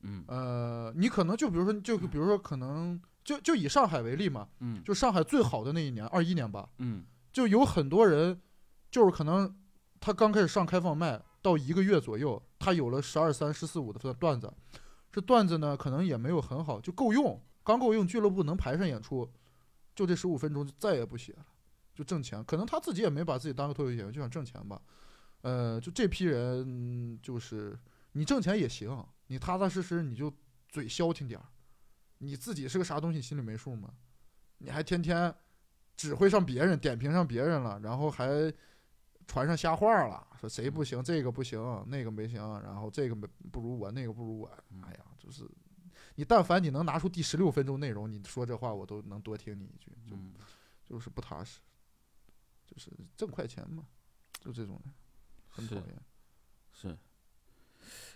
[0.00, 0.24] 嗯。
[0.26, 4.82] 呃，你可能就比如说，就比如说可能就就以上海为例嘛，嗯。
[4.82, 7.04] 就上海最好的那一年，二一年吧，嗯。
[7.30, 8.40] 就有很多人，
[8.90, 9.54] 就是可能
[10.00, 14.50] 他刚开始上开放麦，到一个月左右，他有了十二三、十四五的段子，
[15.12, 19.30] 这段子呢可能也没有很好，就够用，刚够用，俱乐部能排上演出，
[20.00, 21.46] 就这十五分钟就再也不写了，
[21.94, 22.42] 就挣钱。
[22.44, 24.80] 可能他自己也没把自己当个脱口秀演员，就想挣钱吧。
[25.42, 27.78] 呃，就这批人，就是
[28.12, 30.32] 你挣钱也行，你踏踏实实，你就
[30.70, 31.44] 嘴消停点儿，
[32.16, 33.90] 你自己是个啥东西，心里没数吗？
[34.56, 35.34] 你还天天
[35.96, 38.50] 指挥上别人，点评上别人了，然后还。
[39.26, 44.50] 传上瞎话了，说谁不行，这个不行，那个没行，然后这个不如我，那个不如我。
[44.82, 45.48] 哎呀，就是
[46.20, 50.14] 你但凡你能拿出第十六分钟内容，你说这话我都能多听你一句，就
[50.86, 51.60] 就是不踏实，
[52.66, 53.86] 就是挣快钱嘛，
[54.38, 54.92] 就这种人，
[55.48, 56.02] 很讨厌。
[56.74, 56.94] 是，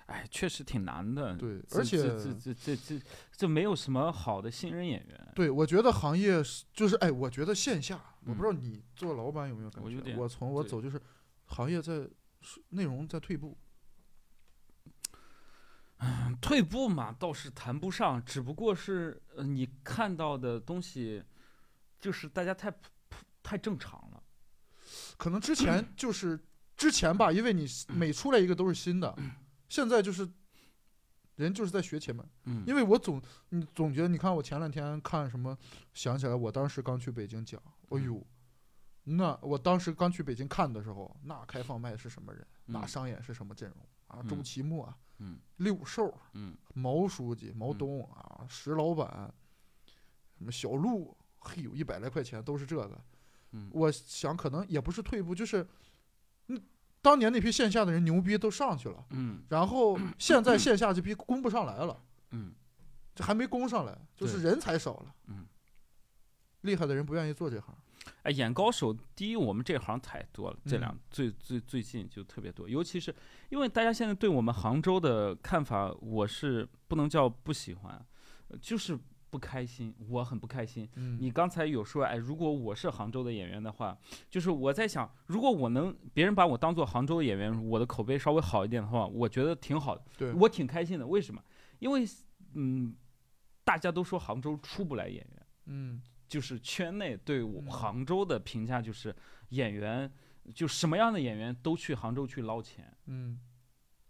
[0.04, 1.34] 哎，确实挺难的。
[1.38, 3.00] 对，而且这这这这
[3.32, 5.32] 这没有什么好的新人演员。
[5.34, 7.98] 对，我觉得行业是就是哎，我觉得线下。
[8.26, 10.14] 我不知道你做老板有没有感觉？
[10.14, 11.00] 我从我走就是，
[11.46, 12.06] 行业在
[12.68, 13.56] 内容在退步。
[16.04, 21.22] 嗯，退步嘛倒是谈不上，只不过是你看到的东西，
[22.00, 22.72] 就是大家太
[23.42, 24.22] 太正常了。
[25.16, 26.38] 可能之前 就是
[26.76, 29.16] 之前吧，因为你每出来一个都是新的，
[29.68, 30.28] 现在就是
[31.36, 32.24] 人就是在学前面。
[32.44, 35.56] 嗯，因为我总你总觉得，你看我前两天看什么，
[35.92, 37.60] 想起来我当时刚去北京讲。
[37.90, 38.24] 哎呦，
[39.04, 42.46] 那我当时刚去北京看的时候，那开放麦是什么人？
[42.66, 43.78] 那商演是什么阵容
[44.08, 44.22] 啊？
[44.28, 49.32] 周奇墨，嗯，六兽，嗯，毛书记，毛东啊，石老板，
[50.36, 53.00] 什么小陆，嘿呦，一百来块钱都是这个。
[53.52, 55.66] 嗯，我想可能也不是退步，就是，
[56.48, 56.60] 嗯，
[57.00, 62.52] 当年那批线下的人牛逼都上去了，嗯，然后现在线下这批攻不上来了，嗯，
[63.14, 65.46] 这还没攻上来，就是人才少了，嗯。
[66.62, 67.76] 厉害的人不愿意做这行，
[68.22, 73.14] 哎，演高手，第一，我们这行太多了，这两最最最近就特别多，尤其是
[73.50, 78.04] 因为大家现在对我们杭州的看法，我是不能叫不喜欢，
[78.60, 78.98] 就是
[79.30, 80.88] 不开心，我很不开心。
[81.18, 83.96] 你刚才有说，哎，如果我是杭州的演员的话，
[84.30, 91.06] 就是我在想，如果我能别人把我当做杭州的演员，我的口碑稍微好一点的话，我觉得挺好的，对我挺开心的。
[91.06, 91.42] 为什么？
[91.78, 92.04] 因为
[92.54, 92.94] 嗯，
[93.64, 96.00] 大家都说杭州出不来演员，嗯。
[96.34, 99.14] 就是圈内对我杭州的评价，就是
[99.50, 100.10] 演员，
[100.52, 103.38] 就什么样的演员都去杭州去捞钱，嗯，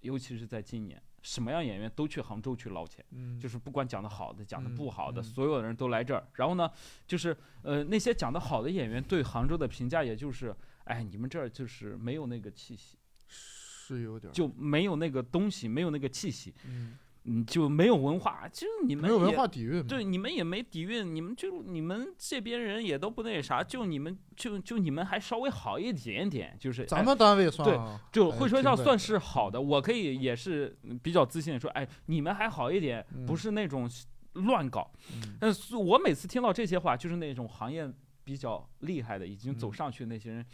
[0.00, 6.26] 尤其是在今年，什么样演员都去杭州去捞钱，嗯，就是不管讲的好的，讲的不好的，所有的人都来这儿。
[6.32, 6.70] 然后呢，
[7.06, 12.96] 就是呃那些讲的好的演员对杭州的评价，也就是，哎，你们这儿就是没有那个气息，
[13.28, 16.96] 是有点，就没有那个东西，没有那个气息，嗯。
[17.26, 27.78] 嗯，就没有文化，就你们没有文化底蕴，对，你们也没底蕴，你们就你们这边人也都不那啥，就你们就就你们还稍微好一点点，就是咱们单位算对，
[28.12, 33.88] 就会说笑算是好的，我可以也是比较自信的说，哎，你们还好一点，不是那种
[34.34, 34.92] 乱搞。
[35.40, 37.90] 但是我每次听到这些话，就是那种行业
[38.22, 40.46] 比较厉害的，已经走上去的那些人，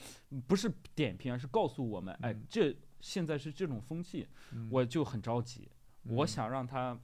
[0.47, 4.29] 不是点评，而是告诉我们，哎，这现在是这种风气，
[4.71, 5.69] 我就很着急。
[6.05, 6.99] 我想让它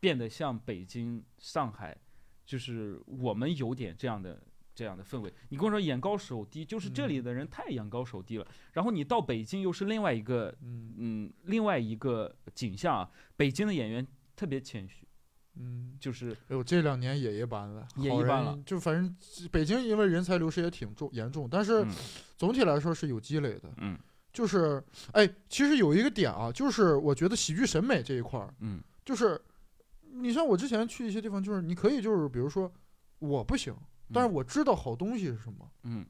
[0.00, 1.96] 变得像北京、上海，
[2.44, 4.42] 就是我们有点这样的
[4.74, 5.32] 这样的氛围。
[5.48, 8.46] 你跟我说眼高手低，就是这里的人太眼高手低了。
[8.72, 13.10] 然后你到北京又是另外一个，嗯另外一个景象啊。
[13.36, 15.06] 北京的演员特别谦虚，
[15.54, 18.58] 嗯，就是哎呦，这两年也一般了，也一般了。
[18.66, 21.86] 就反正北京因为人才流失也挺重严重，但是
[22.36, 23.98] 总体来说是有积累的，嗯。
[24.36, 29.40] 就是，哎，其实有一个点啊，就是我觉得喜剧审美这一块儿，嗯，就是
[30.12, 32.70] 你像我之前去一些地方，就是你可以就是比如说
[33.18, 33.74] 我不行，
[34.12, 36.04] 但是我知道好东西是什么，嗯，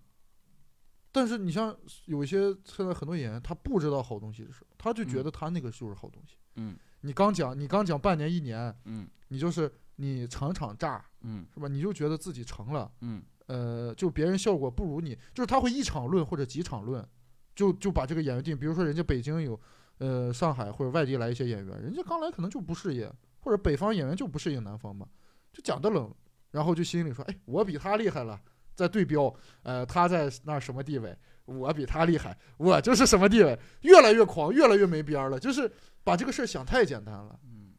[1.12, 1.72] 但是你像
[2.06, 11.68] 有一些现在很多演员，他不知道好东西是什么，他就觉得他那个就是好东西，嗯，你刚讲你刚讲半年一年，嗯，你就是你场场炸，嗯，是吧？
[11.68, 17.08] 你就觉得自己成了，嗯，呃，就别人效果不如你，就是他会一场论或者几场论。
[17.56, 19.58] 就就把这个演员定，比如说人家北京有，
[19.98, 25.08] 呃，上海或者外地来一些演员，人家刚来可能就不适应，或者北方演员就不适应南方嘛，
[25.52, 26.14] 就讲的冷，
[26.50, 28.38] 然后就心里说，哎，我比他厉害了，
[28.74, 35.72] 在对标，呃，他在那什么地位，我比他厉害，我就是什么地位，越来越狂，越来越没边儿了，就是
[36.04, 37.72] 把这个事儿想太简单了，嗯，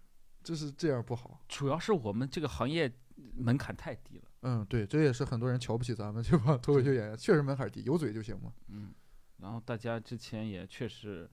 [0.43, 2.91] 就是这样不好，主要是我们这个行业
[3.35, 6.57] 门槛太低了，嗯，对，这也是很多人瞧不起咱们，对吧？
[6.57, 8.91] 脱口秀演员确实门槛低，有嘴就行嘛，嗯。
[9.37, 11.29] 然后大家之前也确实，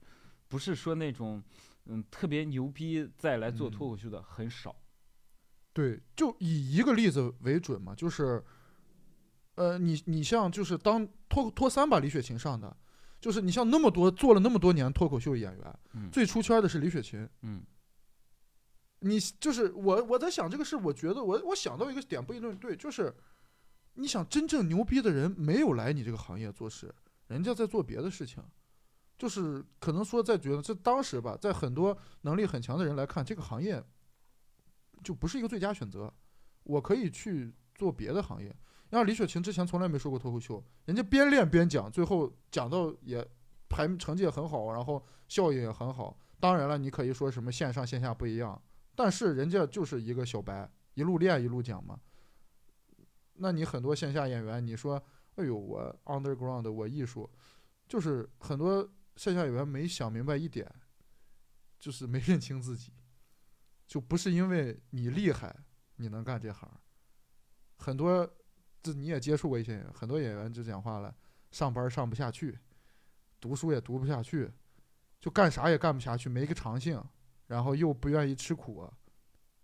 [0.47, 1.43] 不是说那种，
[1.85, 4.75] 嗯，特别牛逼再来做脱口秀的很少。
[5.73, 8.43] 对，就以一个例子为准嘛，就是，
[9.55, 12.75] 呃，你你像就是当脱脱三把李雪琴上的，
[13.19, 17.27] 就是你像那么多做了那么多年脱口秀演员，嗯最出圈的是李雪琴。
[17.41, 17.63] 嗯
[18.99, 23.13] 你就是我，我在想这个事，我觉得我我想到一个点不一定对，就是
[23.95, 26.91] 你想真正牛逼的人没有来你这个行业做事，
[27.27, 28.43] 人家在做别的事情，
[29.17, 33.83] 就是可能说在觉得这当时吧，在很多能力很强的人来看，这个行业
[35.03, 36.13] 就不是一个最佳选择，
[36.63, 38.55] 我可以去做别的行业。
[38.91, 43.27] 像李雪琴之前从来没说过脱口秀，人家边练边讲，最后讲到也
[43.67, 46.17] 排成绩也很好，然后效应也很好。
[46.39, 48.61] 当然了，你可以说什么线上线下不一样，
[48.95, 51.99] 但是人家就是一个小白，一路练一路讲嘛。
[53.33, 55.01] 那你很多线下演员，你说，
[55.35, 57.29] 哎呦，我 underground，我艺术，
[57.87, 60.69] 就是很多线下演员没想明白一点，
[61.79, 62.93] 就是没认清自己，
[63.85, 65.55] 就不是因为你厉害，
[65.97, 66.69] 你能干这行。
[67.77, 68.29] 很多，
[68.81, 71.13] 这你也接触过一些演员，很多演员就讲话了，
[71.51, 72.57] 上班上不下去，
[73.39, 74.51] 读书也读不下去，
[75.19, 77.03] 就干啥也干不下去，没个长性，
[77.47, 78.89] 然后又不愿意吃苦，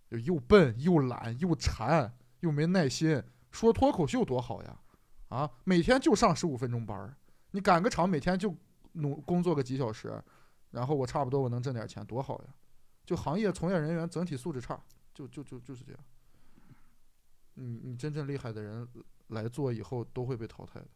[0.10, 3.24] 又又笨又懒又馋又没耐心。
[3.52, 4.80] 说脱口秀多好呀，
[5.32, 7.16] 啊，每天就上十五分钟班儿，
[7.52, 8.54] 你赶个场，每天就
[8.92, 10.22] 努工作个几小时，
[10.72, 12.54] 然后我差不多我能挣点钱，多好呀！
[13.06, 14.78] 就行业从业人员整体素质差，
[15.14, 16.04] 就就就就是这样。
[17.54, 18.86] 你你真正厉害的人
[19.28, 20.88] 来做以后都会被淘汰的。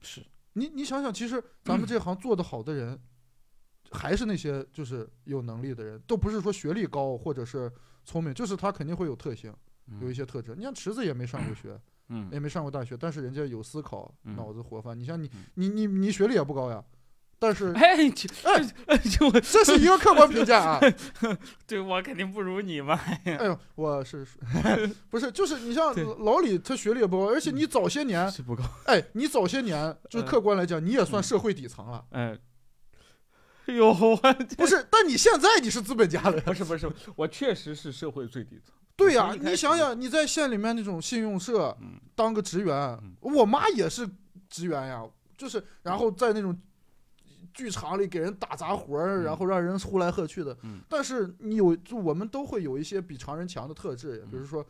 [0.00, 2.96] 是你你想想，其实咱们这行做得好的人，
[3.90, 7.72] 还是那些就是有能力的人，都不是说学历高或者是
[8.04, 9.52] 聪明，就是他肯定会有特性，
[10.00, 10.54] 有一些特质。
[10.56, 11.78] 你像池子也没上过学，
[12.08, 14.94] 嗯也没上过大学，但是人家有思考，嗯脑子活泛。
[14.98, 16.82] 你像你嗯你你你学历也不高呀，
[17.38, 17.96] 但是 哎，
[18.46, 18.98] 哎
[19.40, 20.80] 这是一个客观评价啊。
[21.66, 22.94] 对我肯定不如你嘛。
[23.24, 24.26] 哎呦，我是
[25.10, 28.62] 不是就是你像老李，他学历也不高，而且你早些年，是不高。
[28.86, 32.38] 哎，你早些年就客观来讲，你也算嗯社会底层了，哎，
[33.66, 34.16] 哎呦，我
[34.56, 34.86] 不是？
[34.90, 36.42] 但你现在你是资本家了呀。
[36.46, 38.74] 不是不是，我确实是社会最底层。
[38.96, 44.08] 对呀、你想想，你在县里面那种信用社嗯当个职员，嗯我妈也是
[44.48, 45.04] 职员呀，
[45.36, 46.56] 就是然后在那种
[47.52, 50.56] 剧场里给人打杂活儿，嗯然后让人呼来喝去的。
[50.62, 54.64] 嗯但是你有，就我们都会有一些比常人强的特质，比嗯如说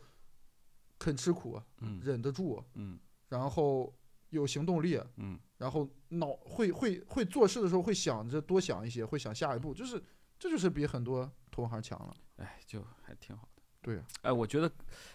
[0.97, 2.97] 肯吃苦，嗯忍得住，嗯
[3.29, 3.93] 然后
[4.29, 10.01] 有行动力，嗯然后脑会会会做事的时候会想着多想一些，会想下一步，就是
[10.39, 12.13] 这就是比很多同行强了。
[12.37, 13.54] 哎，就还挺好的。
[13.85, 14.71] 对呀、哎，我觉得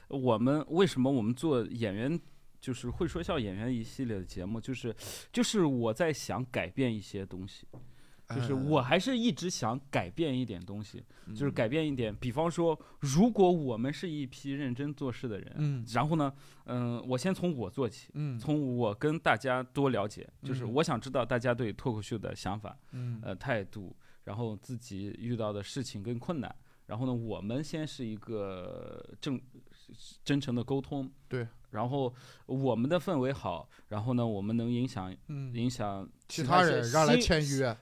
[0.06, 2.18] 我们为什么我们做演员，
[2.60, 4.94] 就是会说笑演员一系列的节目，就是
[5.32, 7.66] 就是我在想改变一些东西，
[8.32, 12.14] 就是我还是一直想改变一点东西，就是嗯改变一点。
[12.14, 16.32] 比方说，如果我们是一批认真做事的人，嗯然后呢，
[16.66, 18.08] 嗯、我先从我做起。
[18.14, 26.54] 嗯从我跟大家多了解，就是嗯我想知道大家对脱口秀的想法，嗯呃态度，然后自己遇到的事情跟困难，
[26.90, 29.40] 然后呢，我们先是一个正
[30.24, 32.12] 真诚的沟通，对，然后
[32.46, 37.68] 我们的氛围好，然后呢，我们能影响嗯，影响其他他人让来签约，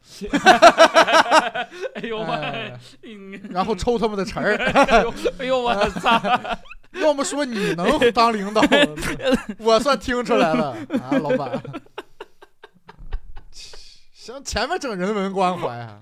[1.95, 4.59] 哎呦我，哎嗯然后抽他们的词儿。
[4.61, 6.21] 哎呦哎呦我 操！
[6.93, 8.61] 要么说你能当领导，
[9.59, 11.63] 我算听出来了啊，老板。
[13.51, 15.99] 行，前面整人文关怀啊，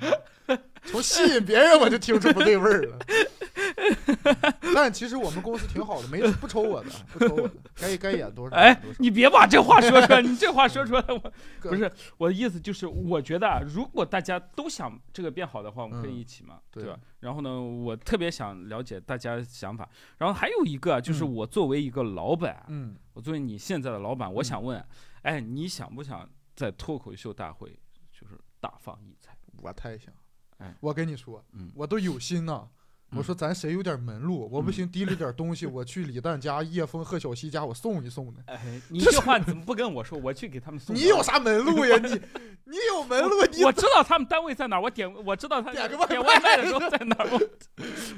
[0.87, 2.99] 从吸引别人我就听出不对味儿了。
[4.74, 8.80] 但其实我们公司挺好的，没不抽我的，不抽我的，该该演多少哎。
[8.99, 16.99] 你别把这话说出来，你这话说出来，我不是我的意思，就是我觉得啊，如果大家都想这个变好的话，我们可以嗯一起嘛，对吧？
[17.20, 19.89] 然后呢，我特别想了解大家想法。
[20.18, 24.84] 然后还有一个啊就是，嗯我作为一个老板，嗯，我作为你现在的老板，我想问，
[25.22, 27.78] 哎，你想不想在脱口秀大会
[28.12, 29.37] 就是大放异彩？
[29.62, 30.12] 我太想
[30.59, 30.74] 哎。
[30.80, 32.68] 我跟你说嗯，我都有心呐。
[33.14, 38.40] 我说咱谁有点门路，我不行提了点东西，我去李诞家、叶枫、贺小西家，我送一送呢。
[38.46, 38.59] 哎，
[38.90, 40.18] 你这话怎么不跟我说？
[40.18, 40.94] 我去给他们送。
[40.94, 41.22] 你有？
[41.22, 41.96] 啥门路呀？
[42.02, 42.11] 你
[42.68, 47.28] 你有门路，你我知道他们单位在哪儿，我点我知道他点个外点外卖的时候在哪儿。
[47.30, 47.40] 我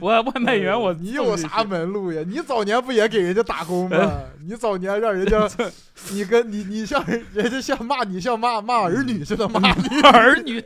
[0.00, 2.22] 我外卖员我你有啥门路呀？
[2.26, 4.22] 你早年不也给人家打工吗？
[4.40, 5.48] 你早年让人家，
[6.10, 10.64] 你跟你你像人人家像骂你像骂骂儿女似的骂你，儿女？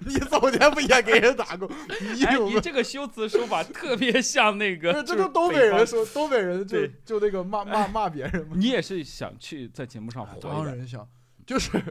[0.00, 1.68] 你早年不也给人打工？
[2.14, 5.86] 你哎，有你这个修辞手法特别像那个，这就东北人。
[5.86, 8.56] 说，东北人就就那个骂骂骂别人嘛。
[8.56, 10.38] 你也是想去在节目上火？
[10.40, 11.08] 当然想，
[11.46, 11.82] 就是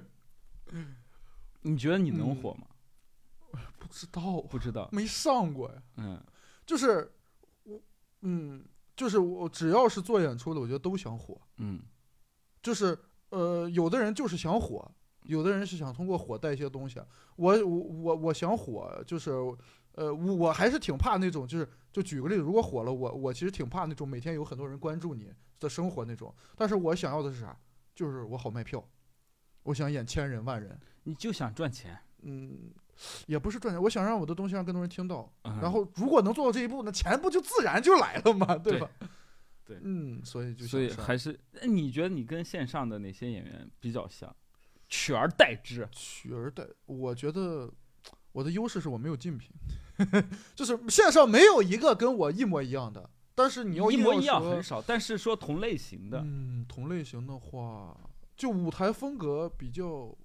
[1.62, 2.68] 你觉得你能嗯火吗？
[3.80, 4.90] 不知道，不知道。
[4.92, 5.76] 没上过呀。
[5.98, 6.22] 嗯
[6.66, 7.12] 就是
[7.64, 7.80] 我，
[8.22, 8.66] 嗯，
[8.96, 11.40] 就是我只要是做演出的，我觉得都想火。
[11.58, 11.80] 嗯
[12.62, 12.98] 就是
[13.30, 14.92] 呃，有的人就是想火，
[15.24, 17.00] 有的人是想通过火带一些东西。
[17.36, 19.32] 我我我我想火，就是
[19.96, 26.34] 呃，我还是挺怕那种，就是就举个例子，如果火了，我我其实挺怕那种每天有很多人关注你的生活那种。
[26.56, 27.58] 但是我想要的是啥？
[27.94, 28.86] 就是我好卖票，
[29.64, 30.78] 我想演千人万人。
[31.04, 32.72] 你就想赚钱，嗯，
[33.28, 35.32] 也不是赚钱，我想让我的东西让更多人听到。
[35.44, 38.58] 嗯然后如果能做到这一步，那钱不就自然就来了吗？
[38.58, 38.90] 对吧？
[39.64, 44.36] 对嗯，所以就所以还是那你觉得你跟线上的哪些演员比较像？
[44.88, 47.72] 取而代之，取而代，我觉得
[48.32, 49.50] 我的优势是我没有竞品，
[50.56, 53.10] 就是线上没有一个跟我一模一样的。
[53.38, 57.98] 但是你要一模一样很少，但是说同类型的，嗯，同类型的话，
[58.38, 60.16] 就舞台风格比较，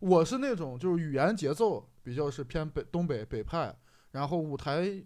[0.00, 3.74] 我是那种就是语言节奏比较是偏北东北北派，
[4.10, 5.02] 然后舞台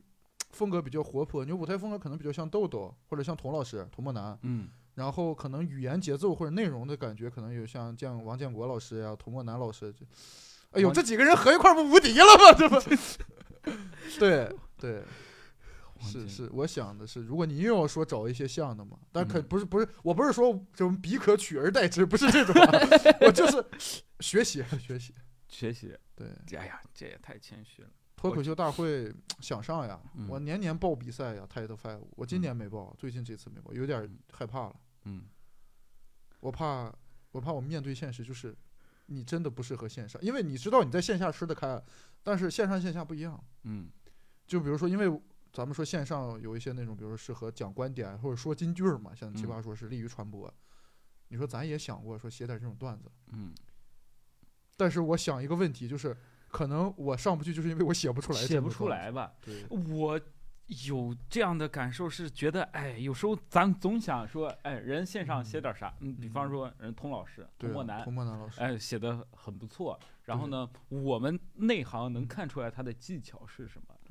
[0.51, 1.45] 风格比较活泼。
[1.45, 10.05] 你舞台风格可能比较像豆豆或者像童老师童漠男，嗯，然后可能语言节奏或者内容的感觉，可能有像建王建国老师呀、童墨楠老师这，
[10.75, 12.53] 哎呦，这几个人合一块不无敌了吗？
[12.59, 13.71] 这不，
[14.19, 15.03] 对对。
[16.01, 22.73] 是是，我想的是，如果你硬要说找一些像的嘛，但可嗯不是不是，我不是说什么彼可取而代之，不是这种、啊，
[23.25, 23.65] 我就是
[24.21, 25.15] 学习学习。
[25.49, 29.11] 学习，对，哎呀，这也太谦虚了，脱口秀大会
[29.41, 34.77] 想上呀，嗯我年年报比赛呀，TED Five，我今嗯年没报，最近这次没报，有点嗯害怕了。
[35.05, 35.23] 嗯，
[36.41, 36.93] 我怕，
[37.31, 38.55] 我怕我面对现实，就是
[39.07, 41.83] 你真的不适合线上，因为你知道你在线下吃得开，
[42.23, 43.43] 但是线上线下不一样。
[43.65, 43.89] 嗯，
[44.47, 45.21] 就比如说，因为
[45.53, 50.53] 咱们说线上有一些那种，比如说适合讲观点或者说金句儿嘛，像奇嗯葩说是利于传播。
[51.29, 53.55] 你说咱也想过说写点这种段子，嗯，
[54.77, 56.17] 但是我想一个问题，就是
[56.49, 58.89] 可能我上不去，就是因为我写不出来，写不出。
[58.89, 59.33] 来吧？
[59.43, 60.21] 对，我
[60.87, 66.51] 有这样的感受，是觉得，哎，有时候咱总想说，哎，人线上写点啥，嗯，比方嗯。
[66.51, 69.99] 说人童老师、童墨南童，墨南老师，哎，写的很不错。
[70.25, 73.95] 然后呢，我们内行能看出来他的技巧是什么。
[74.03, 74.04] 对，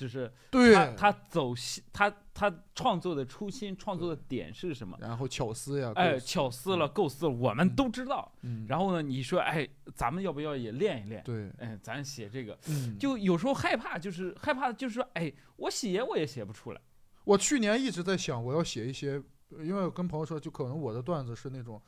[0.00, 4.96] 就是对，他他走心，他他创作的初心、创作的点是什么？
[4.98, 8.32] 然后巧思呀，哎，巧思了、构思了，我们嗯都知道。
[8.40, 11.22] 嗯，然后呢，你说，哎，咱们要不要也练一练？
[11.22, 16.80] 对，哎，咱写这个，嗯，就有时候害怕，就是害怕，就是说，哎，我写我也写不出来。
[17.24, 21.78] 我去年一直在想，我要写一些，因为我跟朋友说，就可能我的段子是那种，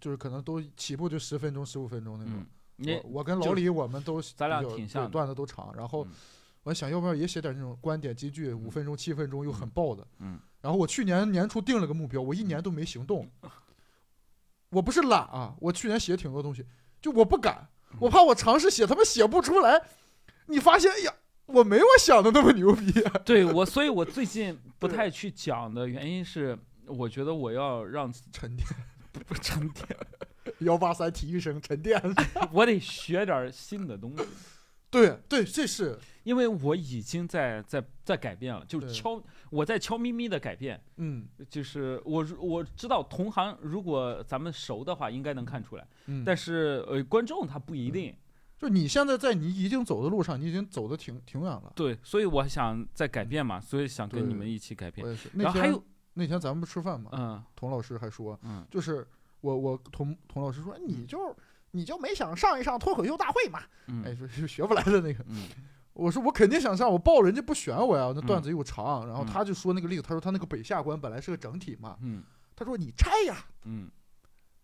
[0.00, 2.44] 就是可能都起步就十分钟、十五分钟那种。
[2.76, 6.10] 我我跟老李我们都咱俩挺像段子都长，然后嗯
[6.64, 10.06] 我想要不要也写点那种观点金句，五分钟、七分钟又很爆的。
[10.18, 13.30] 嗯然后我去年年初定了个目标，我一年都没行动。
[14.70, 16.64] 我不是懒啊，我去年写挺多东西，
[17.00, 19.80] 就我不敢，嗯我怕我尝试写，他妈写不出来。
[20.46, 21.14] 你发现，哎呀，
[21.46, 23.12] 我没我想的那么牛逼、啊。
[23.24, 28.66] 对我，所以我最近 不太去讲的原因是，我觉得我要让沉淀，
[29.12, 29.86] 不沉淀，
[30.60, 32.02] 幺八三体育生沉淀。
[32.52, 34.24] 我得学点新的东西，
[35.00, 35.98] 对对，这是。
[36.24, 41.28] 因为我已经在在在改变了，就对悄我在悄咪咪的改变，嗯。
[41.50, 48.16] 就是我如我知道同行如果咱们熟的话，应该能看出来，嗯，但是呃观众他不一定，
[48.58, 51.70] 就你现在在你已经走的路上，你已经走的挺挺远了。
[51.76, 55.84] 对，所以我想在改变嘛，所以想跟你们一起改变然后还有，
[56.14, 59.06] 那天咱们不吃饭嘛，嗯童老师还说，嗯就是
[59.42, 61.36] 我我童童老师说，你就
[61.74, 63.60] 你就没想上一上脱口秀大会嘛？
[64.04, 65.24] 哎，嗯说就学不来的那个。
[65.28, 65.48] 嗯
[65.92, 69.06] 我说我肯定想上，我报人家不选我呀，那嗯段子又长。
[69.06, 72.22] 然后嗯他就说那个例子，他说他那个北下关本来是个整体嘛，嗯
[72.56, 73.88] 他说你拆呀，嗯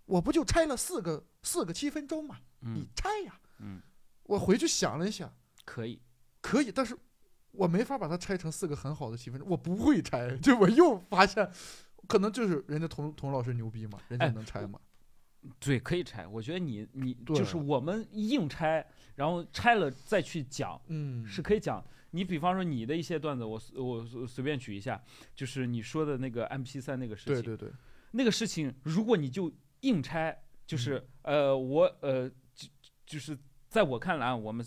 [0.06, 3.38] 我不就拆了四个四个七分钟嘛，你嗯拆呀。
[3.60, 3.80] 嗯，
[4.24, 5.30] 我回去想了一下，
[5.64, 6.00] 可以。
[6.40, 6.96] 可以，但是
[7.52, 10.34] 我没法把它拆成四个很好的七分钟，我不会拆。
[10.42, 11.48] 就我又发现，
[12.08, 14.80] 可能就是人家童童老师牛逼嘛，人家哎能拆嘛。
[15.58, 16.26] 对，可以拆。
[16.26, 18.86] 我觉得你你就是我们硬拆，
[19.16, 21.82] 然后拆了再去讲，嗯，是可以讲。
[22.12, 25.00] 你比方说你的一些段子，我我随随便举一下，
[25.34, 27.72] 就是你说的那个 M P 三那个事情，对对对，
[28.10, 30.36] 那个事情，如果你就硬拆，
[30.66, 32.68] 就是、嗯呃，我呃，就
[33.06, 33.38] 就是
[33.68, 34.66] 在我看来啊，我们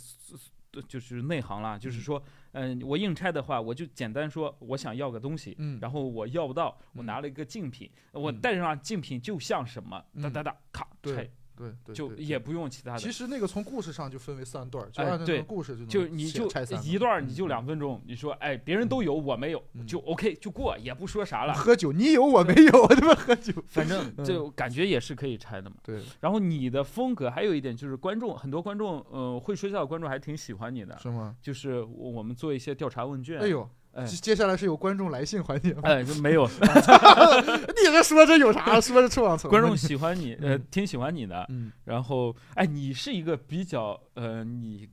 [0.88, 2.22] 就是内行啦，就是嗯
[2.54, 7.06] 说，嗯、我硬拆的话，我就简单说，我想要个东西，嗯，然后我要不到，我嗯。
[7.06, 8.40] 拿了一个竞品，我嗯。
[8.40, 10.34] 带上竞品就像什么，哒嗯。
[10.34, 13.12] 哒哒，咔对拆，对对，就对也不用其他的其。
[13.12, 16.48] 实那个从故事上就分为三段儿，就按照那个故事就能就你就
[16.84, 23.54] 一段儿你就嗯两分钟，你说哎别人都有我没有，嗯就 OK 就过，也不说啥了，喝酒，你有我没有， 他妈喝酒。
[23.68, 25.76] 反正嗯就感觉也是可以拆的嘛。
[25.84, 31.36] 对，然后你的风格还有一点就是观众，很多观众，呃，会说笑的观众还挺喜欢你的，是吗？
[31.42, 35.82] 就是我我们做一些调查问卷，哎呦，哎接接下来是有观众来信环节吗？
[35.84, 38.80] 哎，就没有 你这说这有啥？
[38.82, 39.50] 说这臭氧层？
[39.50, 41.46] 观众喜欢你，呃，嗯挺喜欢你的。
[41.50, 44.90] 嗯然后，哎，你是一个比较呃，你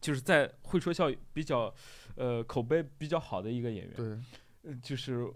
[0.00, 1.72] 就是在会说笑比较
[2.16, 3.94] 呃口碑比较好的一个演员。
[3.94, 4.06] 对，
[4.70, 5.26] 呃就是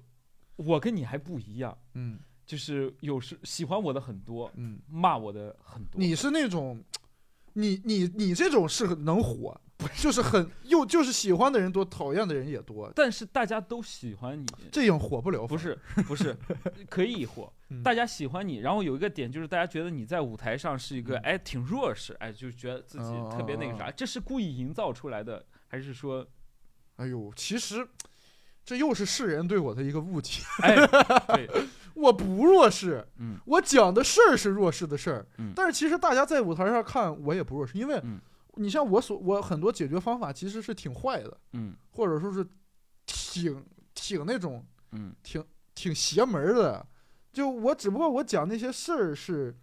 [0.56, 5.98] 我跟你还不一样，嗯就是有时喜欢我的很多，嗯，骂我的很多。
[5.98, 6.82] 你是那种，
[7.54, 9.58] 你你你这种是能火，
[9.96, 15.46] 就是很又就是喜欢的人多，讨厌的人也多，但是大家都喜欢你，这样火不了。
[15.46, 16.36] 不是不 是，
[16.90, 18.58] 可以火，嗯大家喜欢你。
[18.58, 26.26] 然后有一个点就是，大家觉得你在舞台上是一个嗯哎挺弱势，哎就觉得自己哦特别那个哦啥，这是故意营造出来的，还是说
[26.96, 27.86] 哎呦，其实
[28.64, 30.42] 这又是世人对我的一个误解。
[30.62, 30.74] 哎
[31.36, 31.48] 对
[31.94, 38.20] 我不弱势，嗯我讲的事儿是弱势的事儿，嗯但是其实大家在舞台上看我也不弱势，因为嗯
[38.58, 42.46] 你像我所我很多解决方法其实是挺坏的，嗯或者说是
[43.06, 45.44] 挺挺那种嗯挺
[45.74, 46.86] 挺邪门儿的。
[47.32, 49.54] 就我只不过我讲那些事儿是，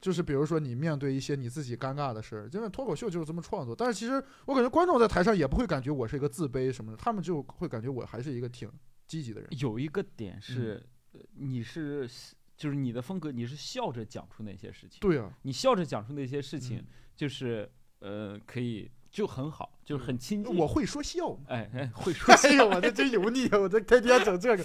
[0.00, 3.76] 就是比如说你面对一些你自己尴尬的事儿，因为脱口秀就是这么创作。
[3.76, 8.70] 但是其实我感觉观众在台上也不会感觉我是一个自卑什么的，他们就会感觉我还是一个挺
[9.06, 9.48] 积极的人。
[9.58, 10.82] 有一个点是，
[11.12, 12.08] 呃你是
[12.56, 16.86] 就是你的风格，你是笑着讲出那些事情，对啊，你笑着讲出那些事情嗯，
[17.16, 17.70] 就是
[18.00, 20.56] 呃可以就很好，就是很亲近。
[20.56, 21.38] 我会说笑嘛。
[21.48, 23.58] 哎哎 会说哎呦，我这真油腻啊！
[23.58, 24.64] 我这天天整这个，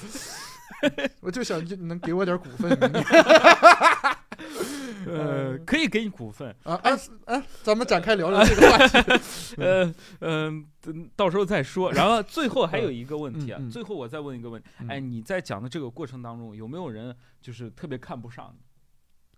[1.21, 2.71] 我就想就能给我点股份
[5.07, 6.73] 呃可以给你股份，啊！
[6.83, 9.21] 哎哎，咱们展开聊聊这个话题。
[9.57, 11.91] 呃嗯、等到时候再说。
[11.91, 18.59] 然后最后还有一个问题啊，嗯嗯最后我再问一个问题，哎，你在讲的这个过程当中，有没有人就是特别看不上你？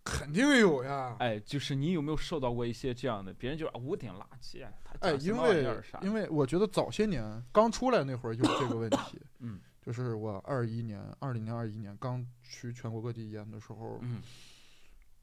[0.07, 1.15] 肯定有呀。
[1.19, 4.65] 哎，就是你有没有受到过一些这样的，别人就啊五点垃圾
[4.99, 5.81] 哎，因为？
[6.01, 14.21] 因为我觉得早些年刚出来那会儿有这个问题，嗯就是我二一年、二零年、二一年刚去全国各地演的时候，嗯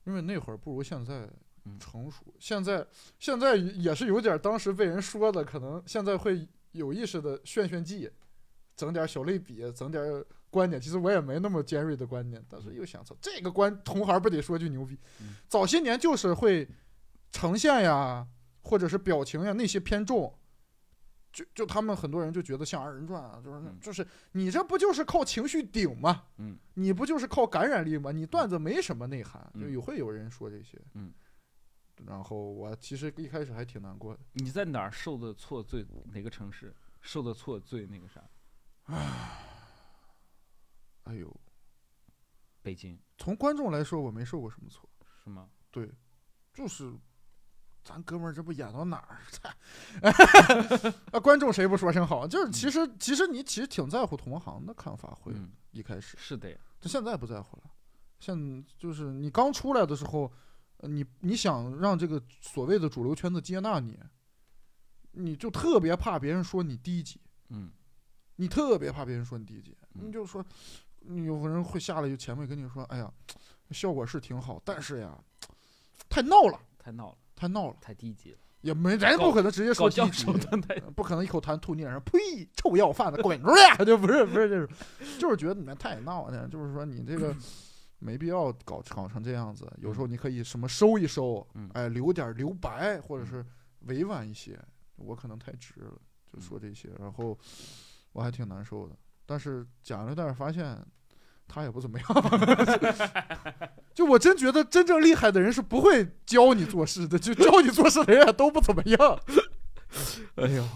[0.05, 1.29] 因为那会儿不如现在
[1.65, 2.23] 嗯成熟。
[2.39, 2.87] 现在
[3.19, 8.11] 现在也是有点当时被人说的，可能现在会有意识的炫炫技，
[8.77, 10.03] 整点小类比，整点
[10.55, 10.81] 观点。
[10.81, 15.35] 其实我也没那么尖锐的观点，但是又想说这个观同行不得说句牛逼嗯。
[15.49, 16.69] 早些年就是会
[17.33, 18.27] 呈现呀，
[18.63, 20.33] 或者是表情呀那些偏重。
[21.33, 26.23] 就就他们很多人就觉得像二人转啊，就是就是你这不就是靠情绪顶吗？
[26.39, 28.13] 嗯你不就是靠感染力吗？
[28.13, 30.81] 你段子没什么内涵，有会有人说这些。
[30.93, 31.13] 嗯，
[32.07, 34.21] 然后我其实一开始还挺难过的。
[34.35, 35.85] 你在哪儿受的挫最？
[36.13, 38.23] 哪个城市受的挫最那个啥？
[41.05, 41.35] 哎呦，
[42.63, 44.89] 北京从观众来说，我没受过什么错，
[45.23, 45.49] 是吗？
[45.71, 45.91] 对，
[46.53, 46.93] 就是
[47.83, 49.19] 咱哥们儿这不演到哪儿？
[51.13, 52.27] 啊，观众谁不说声好？
[52.27, 56.59] 就是其实其实你其实挺在乎同行的看法，会嗯，一开始，是的呀。
[56.81, 57.65] 这现在不在乎了。
[58.19, 60.33] 现就是你刚出来的时候，
[60.79, 63.99] 呃你你想让这个所谓的主流圈子接纳你，
[65.13, 67.21] 你就特别怕别人说你低级。
[67.51, 67.71] 嗯
[68.37, 70.49] 你特别怕别人说你低级，嗯你就说，你
[71.25, 73.13] 有个人会下来就前面跟你说，哎呀，
[73.71, 75.19] 效果是挺好，但是呀，
[76.09, 80.25] 太闹了，太闹了，太闹了，太低级了，也没人不可能直接说低级…
[80.95, 82.19] 不可能一口痰吐你脸上，呸，
[82.57, 83.85] 臭要饭的，滚出去！
[83.85, 84.77] 就不是不是这种，
[85.19, 87.35] 就是觉得你们太闹了，就是说你这个
[87.99, 93.47] 没必要搞搞成这样子，有时候你可以什么收一收，嗯哎，留点留白，或者嗯是
[93.81, 94.59] 委婉一些。
[94.97, 96.01] 我可能太直了，
[96.33, 97.37] 就说这些，然后
[98.13, 98.97] 我还挺难受的。
[99.27, 100.79] 但是讲了，但是发现
[101.47, 102.09] 他也不怎么样。
[103.95, 108.99] 就我真觉得真正厉害的人是不会教你做事的，就 教你做事的人也都不怎么样。
[110.37, 110.67] 哎呦，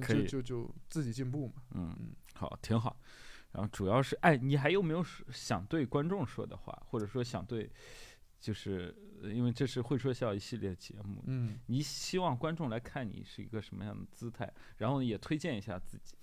[0.00, 1.54] 可以就就就自己进步嘛。
[1.74, 2.96] 嗯嗯，好，挺好。
[3.52, 7.70] 然后主要是，哎，你还有没有想对观众说的话，或者说想对，
[8.38, 16.14] 就是呃因为这是会说笑一系列节目，嗯，你希望观众来看你是一个什么样的姿态，然后也推荐一下自己，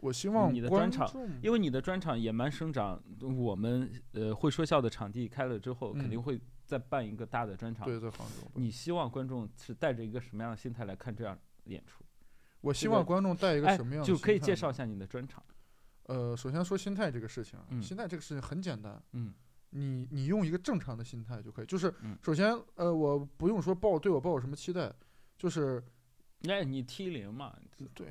[0.00, 1.10] 我希望你的专场
[1.42, 7.84] 因为你的专场野蛮生长，我们呃会说笑的场地开了之后，肯定嗯会再办一个大的专场。
[7.84, 12.04] 对在杭州，你希望观众是带着一个什么样的心态来看这样的演出？
[12.60, 15.42] 我希望观众带一个哎什么样的就可以介绍一下你的专场。
[16.04, 19.34] 呃，首先说心态这个事情心态这个事情很简单，嗯
[19.70, 21.66] 你你用一个正常的心态就可以。
[21.66, 24.92] 就是嗯首先呃，我不用说抱对我抱有什么期待，
[25.36, 25.82] 就是
[26.46, 27.52] 哎，你 T 零嘛？
[27.94, 28.06] 对，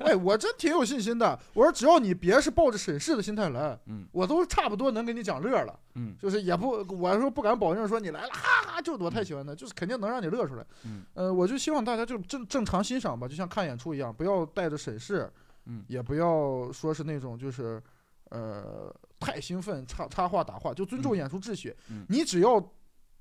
[0.00, 1.38] 哎，我真挺有信心的。
[1.54, 5.78] 我说只要你别是抱着审视的心态来，嗯我都差不多能给你讲乐了。
[5.94, 10.66] 嗯就是也不，我说不敢保证说你来了，哈哈，就是我太喜欢的，就是肯定能让你乐出来。
[10.84, 15.30] 嗯呃，我就希望大家就正正常欣赏吧，就像看演出一样，不要带着审视，
[15.64, 17.82] 嗯也不要说是那种就是
[18.30, 21.74] 呃太兴奋插插话打话，就尊重嗯演出秩序。
[21.90, 22.62] 嗯你只要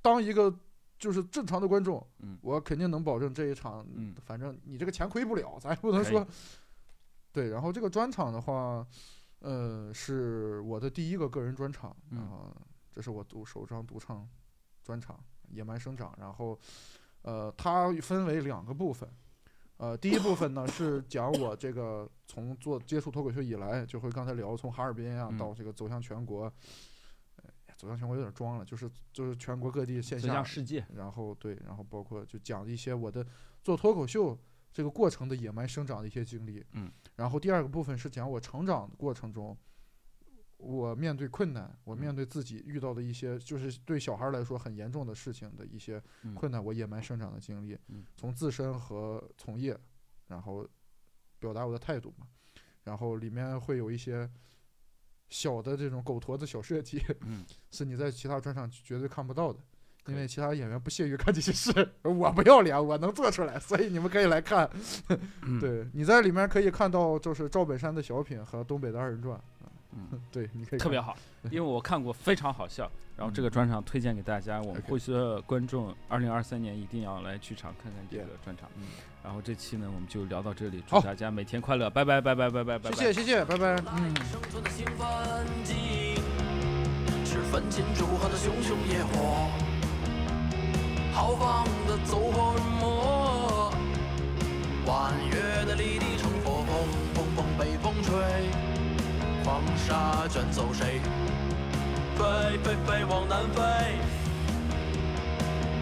[0.01, 0.53] 当一个
[0.97, 2.37] 就是正常的观众，嗯。
[2.41, 4.15] 我肯定能保证这一场，嗯。
[4.25, 6.25] 反正你这个钱亏不了，咱也不能说。
[7.31, 8.85] 对，然后这个专场的话，
[9.39, 12.19] 呃，是我的第一个个人专场，嗯。
[12.19, 12.55] 啊、
[12.91, 14.27] 这是我独首张独唱
[14.83, 15.15] 专场
[15.53, 16.57] 《野蛮生长》，然后，
[17.21, 19.07] 呃，它分为两个部分，
[19.77, 25.37] 呃，第一部分呢 是讲我这个从做接触脱口秀以来，就会刚才聊从哈尔滨啊嗯。
[25.37, 26.51] 到这个走向全国，呃
[27.77, 33.25] 走向全国有点装了，就是就是全国各地线下世界，然后对，然后包括就讲一些我的
[33.63, 34.37] 做脱口秀
[34.73, 36.65] 这个过程的野蛮生长的一些经历。
[36.71, 39.55] 嗯，然后第二个部分是讲我成长的过程中，
[40.57, 49.77] 我面对困难，我面嗯对自己遇到的一些就是对小孩儿来说很严重的事情的一些嗯困难，我野蛮生长的经历嗯，从自身和从业，
[50.27, 50.67] 然后
[51.39, 52.27] 表达我的态度嘛。
[52.83, 54.27] 然后里面会有一些
[55.29, 57.43] 小的这种狗驼子小设计，嗯。
[57.71, 59.59] 是你在其他专场绝对看不到的，
[60.07, 61.71] 因为其他演员不屑于干这些事，
[62.03, 64.69] 我不要脸，我能做出来，所以你们可以来看。
[65.43, 65.59] 嗯。
[65.59, 69.39] 对，你在里面可以看到就是赵本山的小品和东北的二人转，
[69.93, 70.21] 嗯。
[70.31, 71.15] 对，你可以特别好，
[71.45, 72.89] 因为我看过，非常好笑。
[73.15, 78.69] 然后这个专场推荐给大家，我们会说观众二零二三年一定要来剧场看看这个专场。
[78.77, 78.83] 嗯，
[79.23, 82.95] 然后这期呢，我们就聊到这里，祝大家每天快乐，拜拜拜拜拜拜拜拜。
[82.95, 84.15] 谢谢谢谢，拜拜，嗯。
[84.31, 85.07] 生存的兴奋
[85.63, 86.21] 剂，
[87.25, 89.49] 是焚琴祝贺的熊熊野火，
[91.11, 93.73] 豪放的走火入魔，
[94.85, 96.63] 婉约的离地乘风，
[97.15, 98.13] 风风被风吹，
[99.47, 100.99] 黄沙卷走谁？
[102.17, 103.61] 飞飞飞往南飞，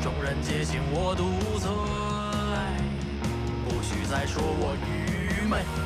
[0.04, 1.68] 众人皆醒我独醉，
[3.68, 5.85] 不许再说我愚昧。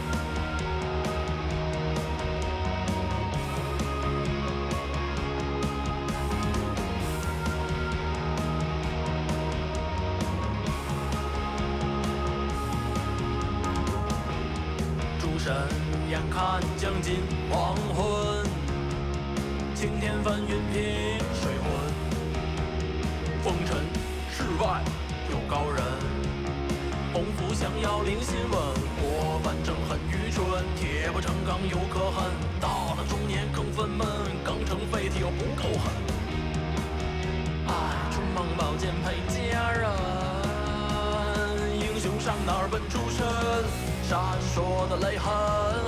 [44.03, 44.19] 闪
[44.56, 45.31] 烁的泪痕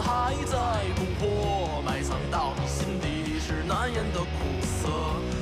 [0.04, 0.58] 还在
[0.96, 4.28] 攻破，埋藏到心底是难言的苦
[4.62, 4.90] 涩。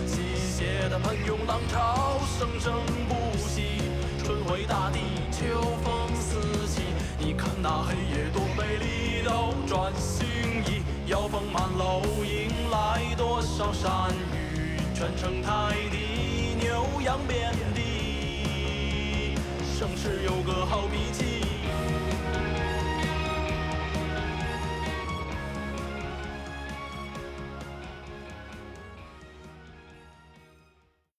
[0.06, 2.74] 西斜的喷涌浪潮生生
[3.08, 3.82] 不息，
[4.24, 5.00] 春回大地，
[5.32, 5.46] 秋
[5.84, 6.82] 风四起。
[7.18, 10.28] 你看那黑夜多美丽，斗转星
[10.66, 19.36] 移，摇风满楼，迎来多少山雨，全城泰地，牛羊遍地。
[19.78, 21.39] 盛世有个好脾气，